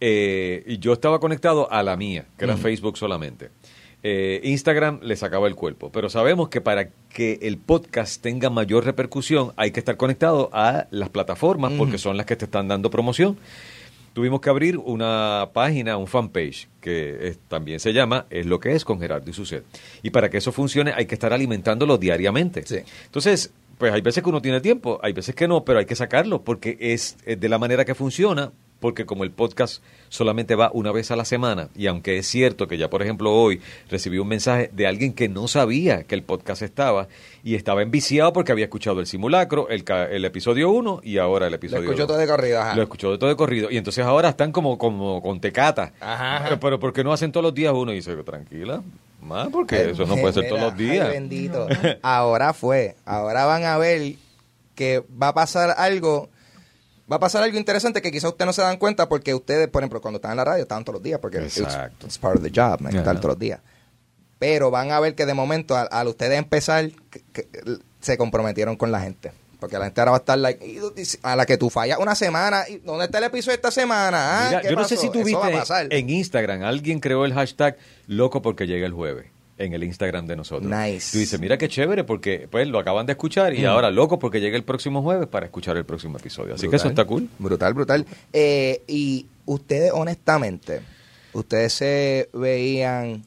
[0.02, 3.50] eh, y yo estaba conectado a la mía, que era Facebook solamente.
[4.06, 8.84] Eh, Instagram le sacaba el cuerpo, pero sabemos que para que el podcast tenga mayor
[8.84, 12.90] repercusión hay que estar conectado a las plataformas porque son las que te están dando
[12.90, 13.38] promoción.
[14.14, 18.74] Tuvimos que abrir una página, un fanpage, que es- también se llama Es lo que
[18.74, 19.64] es con Gerardo y Suced.
[20.04, 22.62] Y para que eso funcione hay que estar alimentándolo diariamente.
[22.64, 22.80] Sí.
[23.06, 25.96] Entonces, pues hay veces que uno tiene tiempo, hay veces que no, pero hay que
[25.96, 28.52] sacarlo porque es, es de la manera que funciona,
[28.84, 32.68] porque como el podcast solamente va una vez a la semana, y aunque es cierto
[32.68, 36.22] que ya, por ejemplo, hoy recibí un mensaje de alguien que no sabía que el
[36.24, 37.08] podcast estaba
[37.46, 41.52] y estaba enviciado porque había escuchado el simulacro, el, el episodio 1 y ahora el
[41.52, 42.08] Lo episodio escucho dos.
[42.08, 42.76] todo de corrido, ajá.
[42.76, 43.72] Lo escuchó todo de corrido.
[43.72, 45.94] Y entonces ahora están como, como con tecata.
[46.02, 46.44] Ajá, ajá.
[46.46, 47.94] Pero, pero ¿por qué no hacen todos los días uno?
[47.94, 48.82] Y dice, tranquila,
[49.22, 51.08] más porque Ay, eso no puede ser todos los días.
[51.08, 51.68] ay, bendito.
[52.02, 52.98] Ahora fue.
[53.06, 54.16] Ahora van a ver
[54.76, 56.30] que va a pasar algo.
[57.14, 59.84] Va a pasar algo interesante que quizás ustedes no se dan cuenta porque ustedes, por
[59.84, 62.08] ejemplo, cuando están en la radio, están todos los días porque it's, Exacto.
[62.08, 63.60] it's part of the job, man, estar todos los días.
[64.40, 67.48] Pero van a ver que de momento, al, al ustedes empezar, que- que
[68.02, 69.32] se comprometieron con la gente.
[69.60, 71.70] Porque la gente ahora va a estar like, "Y tú dices, a la que tú
[71.70, 74.18] fallas una semana, ¿y ¿dónde está el episodio esta semana?
[74.42, 75.40] Ah, Mira, ¿qué yo no sé si tú viste
[75.92, 79.28] en Instagram, alguien creó el hashtag loco porque llega el jueves
[79.64, 80.70] en el Instagram de nosotros.
[80.70, 81.12] Nice.
[81.12, 84.40] Tú dices, mira qué chévere porque pues lo acaban de escuchar y ahora loco porque
[84.40, 86.56] llega el próximo jueves para escuchar el próximo episodio.
[86.56, 87.30] Así que eso está cool.
[87.40, 88.06] Brutal, brutal.
[88.32, 90.82] Eh, y ustedes, honestamente,
[91.34, 93.24] ustedes se veían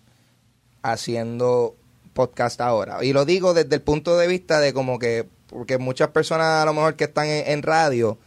[0.83, 1.75] haciendo
[2.15, 3.05] podcast ahora.
[3.05, 6.65] Y lo digo desde el punto de vista de como que, porque muchas personas a
[6.65, 8.19] lo mejor que están en, en radio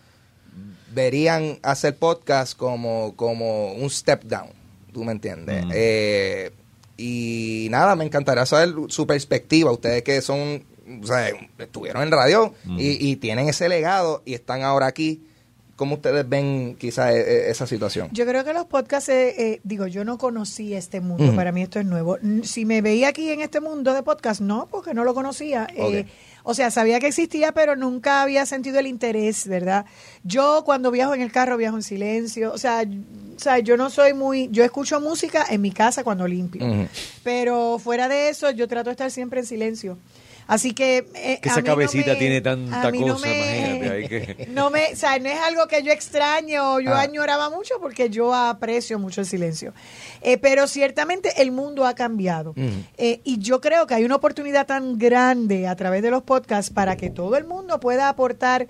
[0.94, 4.50] verían hacer podcast como, como un step down.
[4.94, 5.66] ¿Tú me entiendes?
[5.66, 5.72] Mm.
[5.74, 6.52] Eh,
[7.00, 9.72] y nada, me encantaría saber su perspectiva.
[9.72, 10.64] Ustedes que son,
[11.02, 15.24] o sea, estuvieron en radio y, y tienen ese legado y están ahora aquí.
[15.76, 18.10] ¿Cómo ustedes ven quizás esa situación?
[18.12, 21.62] Yo creo que los podcasts, eh, eh, digo, yo no conocí este mundo, para mí
[21.62, 22.18] esto es nuevo.
[22.44, 25.68] Si me veía aquí en este mundo de podcast, no, porque no lo conocía.
[25.74, 26.08] Eh, Ok.
[26.44, 29.86] O sea, sabía que existía, pero nunca había sentido el interés, ¿verdad?
[30.24, 32.84] Yo cuando viajo en el carro viajo en silencio, o sea,
[33.36, 36.66] o sea, yo no soy muy, yo escucho música en mi casa cuando limpio,
[37.24, 39.98] pero fuera de eso yo trato de estar siempre en silencio.
[40.50, 41.06] Así que...
[41.16, 43.90] eh, Que esa mí no cabecita me- tiene tanta a mí no cosa, me- imagínate,
[43.92, 47.02] hay que- no me, o sea, no es algo que yo extraño o yo Ah.
[47.02, 49.74] añoraba mucho porque yo aprecio mucho el silencio.
[50.22, 52.54] Eh, pero ciertamente el mundo ha cambiado.
[52.98, 56.72] Eh, y yo creo que hay una oportunidad tan grande a través de los podcasts
[56.74, 58.68] para que todo el mundo pueda aportar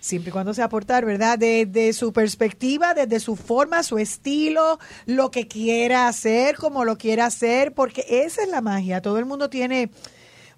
[0.00, 1.38] siempre y cuando sea aportar, ¿verdad?
[1.38, 7.26] Desde su perspectiva, desde su forma, su estilo, lo que quiera hacer, como lo quiera
[7.26, 9.02] hacer, porque esa es la magia.
[9.02, 9.90] Todo el mundo tiene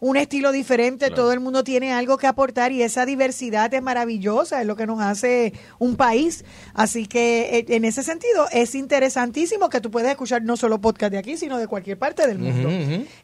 [0.01, 1.15] un estilo diferente, Claro.
[1.23, 4.87] todo el mundo tiene algo que aportar y esa diversidad es maravillosa, es lo que
[4.87, 6.45] nos hace un país.
[6.75, 11.13] Así que eh, en ese sentido es interesantísimo que tú puedas escuchar no solo podcast
[11.13, 12.69] de aquí, sino de cualquier parte del mundo.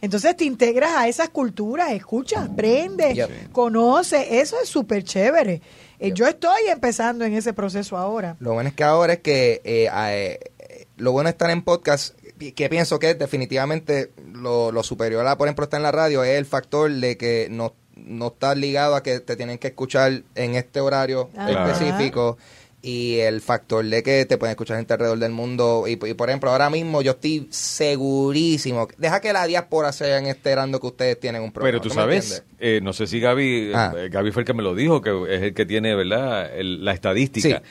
[0.00, 3.18] Entonces te integras a esas culturas, escuchas, aprendes,
[3.52, 5.62] conoces, eso es súper chévere.
[5.98, 8.36] Eh, Yo estoy empezando en ese proceso ahora.
[8.40, 12.14] Lo bueno es que ahora es que eh, eh, lo bueno de estar en podcast,
[12.38, 16.38] que pienso que definitivamente lo, lo superior a, por ejemplo, estar en la radio, es
[16.38, 20.54] el factor de que no, no estás ligado a que te tienen que escuchar en
[20.54, 21.70] este horario Ajá.
[21.72, 22.36] específico.
[22.82, 25.86] Y el factor de que te pueden escuchar gente alrededor del mundo.
[25.88, 28.86] Y, y, por ejemplo, ahora mismo yo estoy segurísimo.
[28.96, 31.72] Deja que la diáspora sea enterando que ustedes tienen un programa.
[31.72, 33.92] Pero tú sabes, eh, no sé si Gaby, Ah.
[33.96, 36.84] eh, Gaby fue el que me lo dijo, que es el que tiene, ¿verdad?, El-
[36.84, 37.62] la estadística.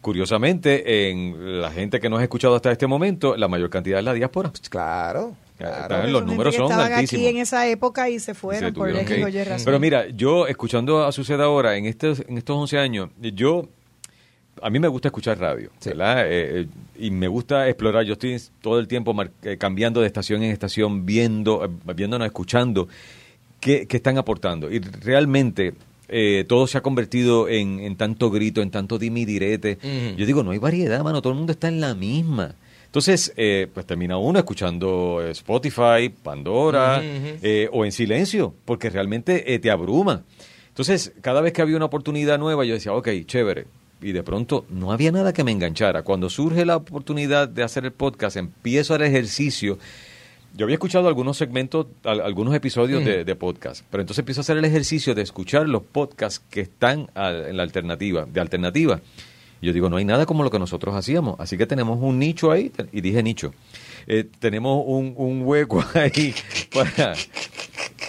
[0.00, 4.04] Curiosamente, en la gente que nos ha escuchado hasta este momento, la mayor cantidad es
[4.04, 4.52] la diáspora.
[4.70, 7.26] Claro, Claro, los Son números son estaban altísimos.
[7.26, 9.34] aquí en esa época y se fueron Se por tuvieron X que o ir.
[9.36, 9.64] Y razón.
[9.64, 13.66] Pero mira, yo escuchando a Suceda ahora, en estos, en estos 11 años, yo,
[14.60, 15.88] a mí me gusta escuchar radio, Sí.
[15.88, 16.26] ¿verdad?
[16.26, 16.66] Eh, eh,
[16.98, 20.50] y me gusta explorar, yo estoy todo el tiempo mar- eh, cambiando de estación en
[20.52, 22.86] estación, viendo, eh, viéndonos, escuchando
[23.58, 24.70] qué, qué están aportando.
[24.70, 25.72] Y realmente...
[26.08, 29.78] eh, todo se ha convertido en, en tanto grito, en tanto dimi direte.
[30.16, 32.54] Yo digo, no hay variedad, mano, todo el mundo está en la misma.
[32.86, 39.52] Entonces, eh, pues termina uno escuchando eh, Spotify, Pandora, eh, o en silencio, porque realmente
[39.52, 40.22] eh, te abruma.
[40.68, 43.66] Entonces, cada vez que había una oportunidad nueva, yo decía, ok, chévere.
[44.00, 46.02] Y de pronto no había nada que me enganchara.
[46.02, 49.78] Cuando surge la oportunidad de hacer el podcast, empiezo el ejercicio.
[50.54, 54.42] Yo había escuchado algunos segmentos, al- algunos episodios de, de podcast, pero entonces empiezo a
[54.42, 59.00] hacer el ejercicio de escuchar los podcasts que están en la alternativa, de alternativa.
[59.60, 62.18] Y yo digo, no hay nada como lo que nosotros hacíamos, así que tenemos un
[62.18, 63.52] nicho ahí, y dije nicho,
[64.06, 66.32] Eh, tenemos un, un hueco ahí
[66.72, 67.14] para...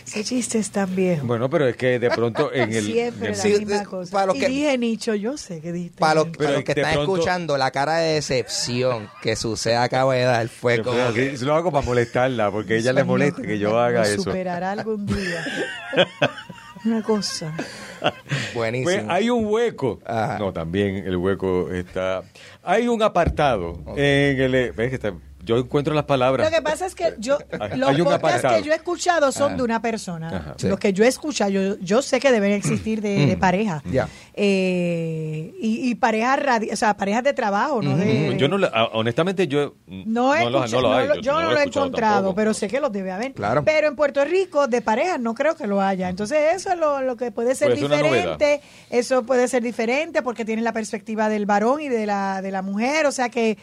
[0.05, 1.25] Ese chiste es tan viejo.
[1.27, 2.83] Bueno, pero es que de pronto en el...
[2.85, 4.11] Siempre en la el- Sí, misma de- cosa.
[4.11, 5.99] para los y que- dije nicho, yo sé que dijiste.
[5.99, 10.15] Para los, para los que están pronto- escuchando, la cara de decepción que sucede acaba
[10.15, 13.41] de dar fue como que- que lo hago para molestarla, porque a ella le molesta
[13.41, 14.23] que yo haga lo eso.
[14.23, 15.45] superará algún día.
[16.85, 17.53] Una cosa.
[18.53, 18.85] buenísimo.
[18.91, 19.99] Pues hay un hueco.
[20.05, 20.37] Ajá.
[20.39, 22.23] No, también el hueco está.
[22.63, 24.71] Hay un apartado en el.
[24.71, 25.13] ¿Ves que está-
[25.47, 26.49] Yo encuentro las palabras.
[26.51, 29.31] Lo que pasa es que yo, Hay- los hay un podcasts que yo he escuchado
[29.31, 29.55] son Ah.
[29.55, 30.27] de una persona.
[30.29, 30.53] Ajá.
[30.57, 30.67] Sí.
[30.67, 33.39] Los que yo he escuchado, yo, yo sé que deben existir de, de Mm.
[33.39, 33.81] pareja.
[33.91, 34.07] Ya.
[34.33, 37.95] Eh, y, y parejas radi- o sea, parejas de trabajo, ¿no?
[37.97, 39.75] De, Yo no, le- ah, honestamente, yo.
[39.87, 42.35] No, he lo- escuchado- lo hay, no lo- yo no lo he encontrado, tampoco.
[42.35, 43.33] pero sé que los debe haber.
[43.33, 43.63] Claro.
[43.63, 46.09] Pero en Puerto Rico, de parejas, no creo que lo haya.
[46.09, 48.61] Entonces, eso es lo, lo que puede ser una diferente.
[48.89, 52.61] Eso puede ser diferente porque tiene la perspectiva del varón y de la, de la
[52.61, 53.05] mujer.
[53.05, 53.57] O sea, que,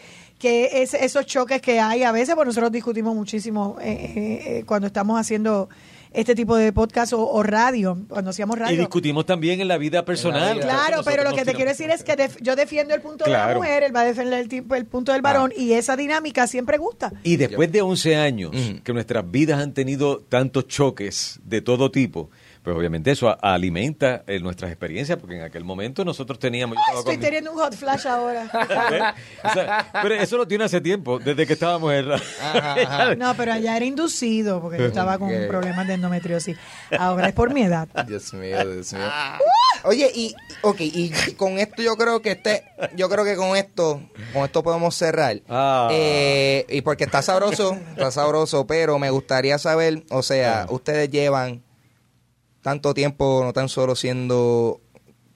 [0.45, 4.65] que es- esos choques que hay a veces, pues nosotros discutimos muchísimo eh, eh, eh,
[4.67, 5.71] cuando estamos haciendo
[6.13, 8.79] este tipo de podcast o, o radio, cuando hacíamos Y radio.
[8.81, 10.55] discutimos también en la vida personal.
[10.57, 10.65] vida.
[10.67, 13.25] Claro, pero lo que te tiramos- quiero decir es que def- yo defiendo el punto
[13.25, 15.97] de la mujer, él va a defender el, tipo- el punto del varón y esa
[15.97, 17.11] dinámica siempre gusta.
[17.23, 18.51] Y después de 11 años
[18.85, 22.31] que nuestras vidas han tenido tantos choques de todo tipo,
[22.65, 26.79] pues obviamente eso a- alimenta eh, nuestras experiencias, porque en aquel momento nosotros teníamos...
[26.79, 28.45] Ah, estoy mi- teniendo un hot flash ahora.
[28.93, 29.01] ¿Eh?
[29.49, 32.09] O sea, pero eso lo tiene hace tiempo, desde que estábamos en
[33.19, 36.57] No, pero allá era inducido porque yo estaba con problemas de endometriosis.
[36.99, 37.87] Ahora es por mi edad.
[38.09, 39.03] Dios mío, Dios mío.
[39.85, 42.65] Oye, y ok, y con esto yo creo que este,
[42.97, 44.01] yo creo que con esto,
[44.33, 45.43] con esto podemos cerrar.
[45.51, 45.89] Ah.
[45.93, 50.67] Eh, y porque está sabroso, está sabroso, pero me gustaría saber, o sea, Ah.
[50.71, 51.63] ustedes llevan
[52.65, 54.81] tanto tiempo no tan solo siendo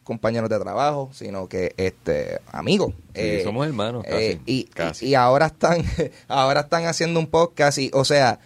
[0.02, 2.94] compañeros de trabajo, sino que este amigos.
[3.14, 5.08] Sí, somos hermanos, casi, eh, y, casi.
[5.08, 5.84] y ahora están,
[6.28, 8.40] ahora están haciendo un podcast y, o sea,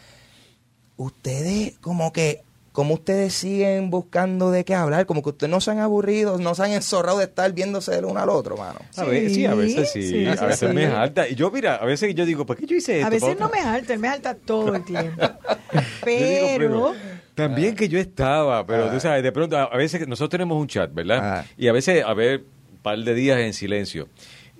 [0.96, 5.70] ustedes como que como ustedes siguen buscando de qué hablar, como que ustedes no se
[5.70, 8.80] han aburrido, no se han enzorrado de estar viéndose el uno al otro, mano.
[8.96, 10.74] A veces, sí, a veces sí, Sí, a sí, veces sí.
[10.74, 11.28] me alta.
[11.28, 13.06] Y yo, mira, a veces yo digo, ¿por qué yo hice esto?
[13.06, 15.22] A veces no me alta, él me alta todo el tiempo.
[16.04, 16.94] Pero,
[17.34, 18.90] también que yo estaba, pero Ah.
[18.92, 21.20] tú sabes, de pronto, a, a veces nosotros tenemos un chat, ¿verdad?
[21.22, 21.44] Ah.
[21.56, 24.08] Y a veces, a ver, un par de días en silencio.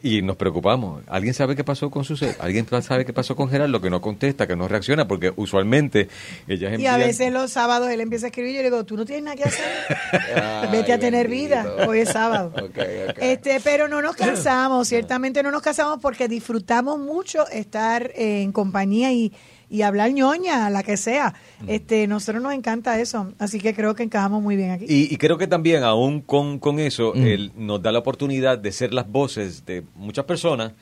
[0.04, 1.04] Y nos preocupamos.
[1.06, 2.36] ¿Alguien sabe qué pasó con Suset?
[2.40, 3.80] ¿Alguien sabe qué pasó con Gerardo?
[3.80, 6.08] Que no contesta, que no reacciona, porque usualmente
[6.48, 8.96] ellas y a veces los sábados él empieza a escribir y yo le digo, tú
[8.96, 9.64] no tienes nada que hacer.
[10.42, 11.54] Ay, Vete a tener bendito.
[11.54, 11.86] vida.
[11.86, 12.52] Hoy es sábado.
[13.20, 19.12] Este, pero no nos cansamos, ciertamente no nos cansamos porque disfrutamos mucho estar en compañía
[19.12, 19.32] y,
[19.72, 21.34] y hablar ñoña, la que sea.
[21.66, 24.84] Este, nosotros nos encanta eso, así que creo que encajamos muy bien aquí.
[24.88, 27.26] Y, y creo que también, aún con, con eso, Mm.
[27.26, 30.72] él nos da la oportunidad de ser las voces de muchas personas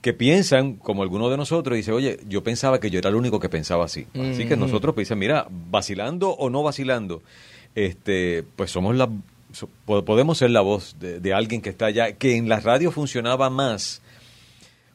[0.00, 3.14] que piensan, como alguno de nosotros, y dice, oye, yo pensaba que yo era el
[3.14, 4.06] único que pensaba así.
[4.32, 7.22] Así que nosotros pues, dicen, mira, vacilando o no vacilando,
[7.76, 9.08] este, pues somos la,
[9.52, 12.90] so- podemos ser la voz de, de alguien que está allá, que en la radio
[12.90, 14.02] funcionaba más,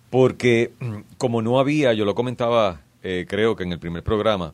[0.10, 4.54] porque mm, como no había, yo lo comentaba, eh, creo que en el primer programa,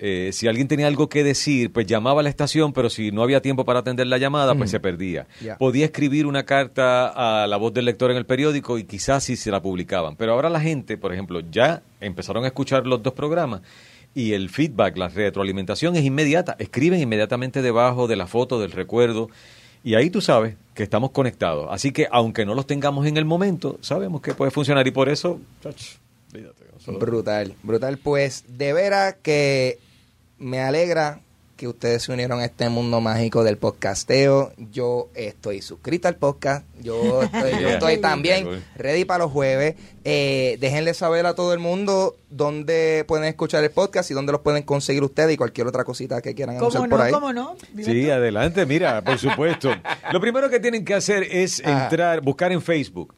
[0.00, 3.22] eh, si alguien tenía algo que decir, pues llamaba a la estación, pero si no
[3.22, 5.26] había tiempo para atender la llamada, pues se perdía.
[5.58, 9.34] Podía escribir una carta a la voz del lector en el periódico y quizás sí
[9.34, 10.14] se la publicaban.
[10.14, 13.62] Pero ahora la gente, por ejemplo, ya empezaron a escuchar los dos programas
[14.14, 16.54] y el feedback, la retroalimentación es inmediata.
[16.60, 19.30] Escriben inmediatamente debajo de la foto, del recuerdo.
[19.82, 21.68] Y ahí tú sabes que estamos conectados.
[21.70, 25.08] Así que aunque no los tengamos en el momento, sabemos que puede funcionar y por
[25.08, 25.96] eso, chach,
[26.96, 27.98] Brutal, brutal.
[27.98, 29.78] Pues de veras que
[30.38, 31.20] me alegra
[31.58, 34.52] que ustedes se unieron a este mundo mágico del podcasteo.
[34.70, 36.64] Yo estoy suscrito al podcast.
[36.80, 39.74] Yo estoy, yo estoy también ready para los jueves.
[40.04, 44.40] Eh, déjenle saber a todo el mundo dónde pueden escuchar el podcast y dónde los
[44.42, 47.12] pueden conseguir ustedes y cualquier otra cosita que quieran ¿Cómo anunciar por ahí.
[47.12, 47.56] ¿Cómo no?
[47.76, 48.12] Sí, tú.
[48.12, 49.70] adelante, mira, por supuesto.
[50.12, 53.12] Lo primero que tienen que hacer es entrar, buscar en Facebook.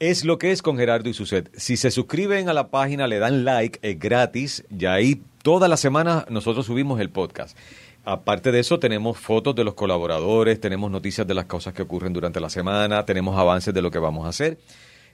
[0.00, 1.50] Es lo que es con Gerardo y Suset.
[1.56, 4.64] Si se suscriben a la página, le dan like, es gratis.
[4.70, 7.58] Y ahí todas las semanas nosotros subimos el podcast.
[8.04, 12.12] Aparte de eso, tenemos fotos de los colaboradores, tenemos noticias de las cosas que ocurren
[12.12, 14.58] durante la semana, tenemos avances de lo que vamos a hacer.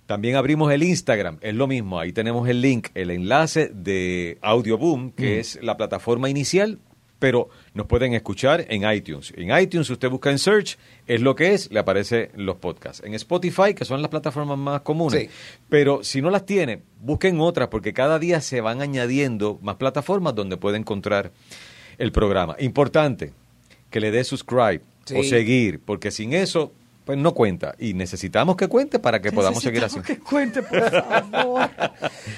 [0.05, 5.13] También abrimos el Instagram, es lo mismo, ahí tenemos el link, el enlace de Audioboom,
[5.13, 6.79] que es la plataforma inicial,
[7.25, 9.33] pero nos pueden escuchar en iTunes.
[9.35, 13.03] En iTunes usted busca en Search, es lo que es, le aparecen los podcasts.
[13.03, 15.23] En Spotify, que son las plataformas más comunes.
[15.23, 15.31] Sí.
[15.71, 20.35] Pero si no las tiene, busquen otras, porque cada día se van añadiendo más plataformas
[20.35, 21.33] donde puede encontrar
[21.97, 22.57] el programa.
[22.59, 23.33] Importante,
[23.89, 24.83] que le dé subscribe
[25.17, 26.73] o seguir, porque sin eso,
[27.05, 27.75] pues no cuenta.
[27.79, 29.99] Y necesitamos que cuente para que podamos seguir así.
[29.99, 31.71] Necesitamos que cuente, por favor.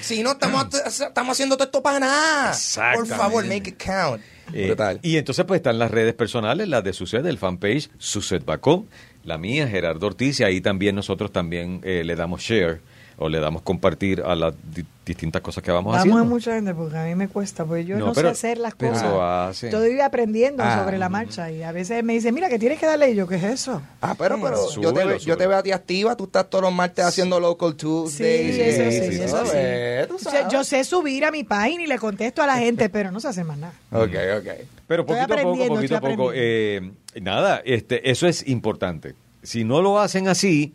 [0.01, 2.55] Si no, estamos, estamos haciendo todo esto para nada.
[2.95, 4.23] Por favor, make it count.
[4.53, 5.01] Eh, Brutal.
[5.03, 8.87] y entonces pues están las redes personales, las de Suced, el fanpage, Suced Bacó,
[9.25, 12.81] la mía, Gerardo Ortiz, y ahí también nosotros también eh, le damos share
[13.19, 16.21] o le damos compartir a las di- distintas cosas que vamos, Vamos haciendo.
[16.21, 18.59] a mucha gente porque a mí me cuesta, porque yo No, no, pero- sé hacer
[18.59, 19.63] las pero cosas.
[19.63, 20.83] Estoy aprendiendo Ah.
[20.83, 23.27] sobre la marcha y a veces me dicen, mira, que tienes que darle y yo,
[23.27, 23.81] ¿qué es eso?
[24.03, 25.37] Ah, pero, pero yo, te, Súbelo, yo súbelo.
[25.39, 28.59] te veo a ti activa, tú estás todos los martes haciendo Local Sí, Tuesdays.
[28.59, 30.37] eso sí, sí, sí, eso sí.
[30.51, 33.29] yo sé subir a mi página y le contesto a la gente, pero no se
[33.29, 33.73] hace más nada.
[33.93, 34.11] Ok,
[34.41, 34.49] ok.
[34.87, 36.91] Pero poquito a poco, poquito a poco, eh,
[37.21, 39.15] nada, este, eso es importante.
[39.43, 40.75] Si no lo hacen así,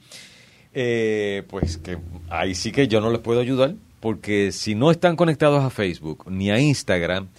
[0.73, 1.97] eh, pues que
[2.29, 6.25] ahí sí que yo no les puedo ayudar, porque si no están conectados a Facebook
[6.29, 7.29] ni a Instagram,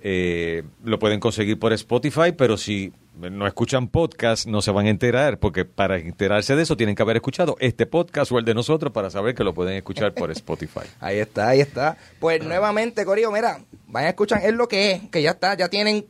[0.00, 4.90] eh, lo pueden conseguir por Spotify, pero si no escuchan podcast, no se van a
[4.90, 8.54] enterar, porque para enterarse de eso tienen que haber escuchado este podcast o el de
[8.54, 10.80] nosotros para saber que lo pueden escuchar por Spotify.
[11.00, 11.96] Ahí está, ahí está.
[12.20, 15.68] Pues nuevamente, Corillo, mira, vayan a escuchar, es lo que es, que ya está, ya
[15.68, 16.06] tienen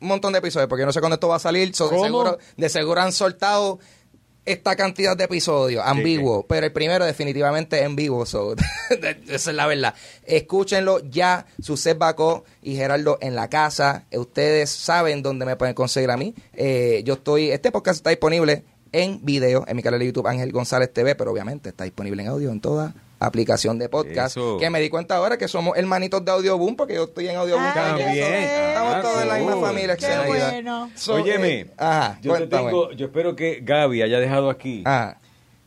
[0.00, 1.98] un montón de episodios, porque yo no sé cuándo esto va a salir, so, de,
[1.98, 3.80] seguro, de seguro han soltado
[4.52, 8.54] esta cantidad de episodios ambiguos, pero el primero definitivamente en vivo, so,
[9.28, 9.94] esa es la verdad.
[10.24, 14.06] Escúchenlo ya, Suset Bacó y Gerardo en la casa.
[14.12, 16.34] Ustedes saben dónde me pueden conseguir a mí.
[16.54, 20.50] Eh, yo estoy, este podcast está disponible en video en mi canal de YouTube Ángel
[20.50, 24.36] González TV, pero obviamente está disponible en audio en toda aplicación de podcast.
[24.36, 24.56] Eso.
[24.58, 27.36] Que me di cuenta ahora que somos hermanitos de Audio Boom, porque yo estoy en
[27.36, 28.34] Audio Boom Ah, también.
[28.34, 30.90] Estamos Ah, todos en la misma familia Qué bueno.
[30.94, 34.82] So, Óyeme, eh, ajá, yo te tengo, yo espero que Gaby haya dejado aquí.
[34.84, 35.18] Ajá.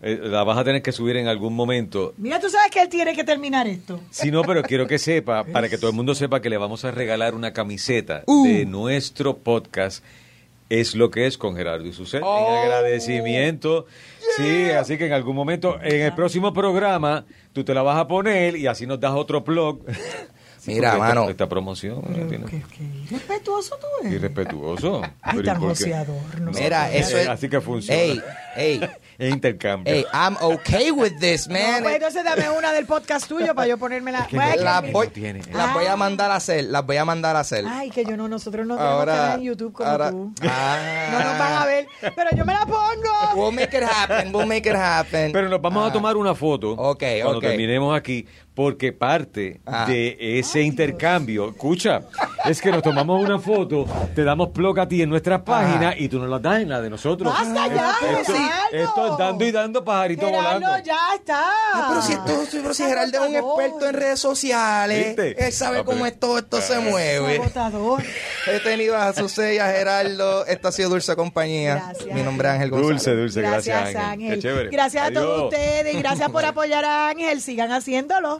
[0.03, 2.13] Eh, la vas a tener que subir en algún momento.
[2.17, 3.99] Mira, tú sabes que él tiene que terminar esto.
[4.09, 6.83] Si no, pero quiero que sepa, para que todo el mundo sepa que le vamos
[6.85, 8.47] a regalar una camiseta Uh.
[8.47, 10.03] de nuestro podcast.
[10.69, 12.21] Es lo que es con Gerardo y Suset.
[12.25, 12.47] Oh.
[12.47, 13.85] En agradecimiento.
[14.37, 18.07] Sí, así que en algún momento, en el próximo programa, tú te la vas a
[18.07, 19.79] poner y así nos das otro blog.
[20.61, 21.27] Sí, Mira, esta- mano.
[21.27, 24.13] Esta, promoción Pero tiene- qué, qué irrespetuoso tú eres.
[24.13, 25.01] irrespetuoso.
[25.19, 26.39] Ay, Pero ¿y tan joseador.
[26.39, 26.99] No Mira, sé.
[26.99, 27.27] eso es.
[27.29, 27.99] Así que funciona.
[27.99, 28.21] Ey,
[28.55, 28.79] ey,
[29.17, 29.93] Es intercambio.
[29.93, 31.83] ey, I'm okay with this, No, man.
[31.83, 34.25] pues entonces dame una del podcast tuyo para yo ponerme la.
[34.27, 35.41] que Bueno, no- es las que- voy, no tiene.
[35.53, 37.65] las voy a mandar a hacer, las voy a mandar a hacer.
[37.67, 40.33] Ay, que yo no, nosotros no tenemos ahora, canal en YouTube como ahora- tú.
[40.47, 41.09] Ah.
[41.11, 42.81] No nos van a ver, pero yo me la pongo.
[43.35, 45.31] We'll make it happen, we'll make it happen.
[45.31, 45.93] Pero nos vamos a Ah.
[45.93, 47.41] tomar una foto Ok, cuando ok.
[47.43, 49.85] terminemos aquí, porque parte Ah.
[49.87, 52.01] de ese intercambio, escucha,
[52.45, 56.09] es que nos tomamos una foto, te damos plug a ti en nuestras páginas y
[56.09, 57.31] tú nos las das en la de nosotros.
[57.33, 58.71] Basta ya, esto, Gerardo.
[58.73, 60.83] esto es dando y dando pajarito Gerardo, volando.
[60.85, 61.41] ya está.
[61.73, 65.45] Ah, pero si, esto, pero si Geraldo es un experto en redes sociales, ¿Viste?
[65.47, 67.37] él sabe Ah, cómo es todo esto se mueve.
[67.37, 68.03] Agotador.
[68.47, 70.45] He tenido a Susé y a Gerardo.
[70.45, 71.75] Esto ha sido Dulce Compañía.
[71.75, 72.13] Gracias.
[72.13, 72.91] Mi nombre es Ángel González.
[73.05, 74.11] Dulce, dulce, gracias, Gracias, Ángel.
[74.11, 74.33] Ángel.
[74.35, 74.69] Qué chévere.
[74.71, 77.41] Gracias a todos ustedes y gracias por apoyar a Ángel.
[77.41, 78.39] Sigan haciéndolo.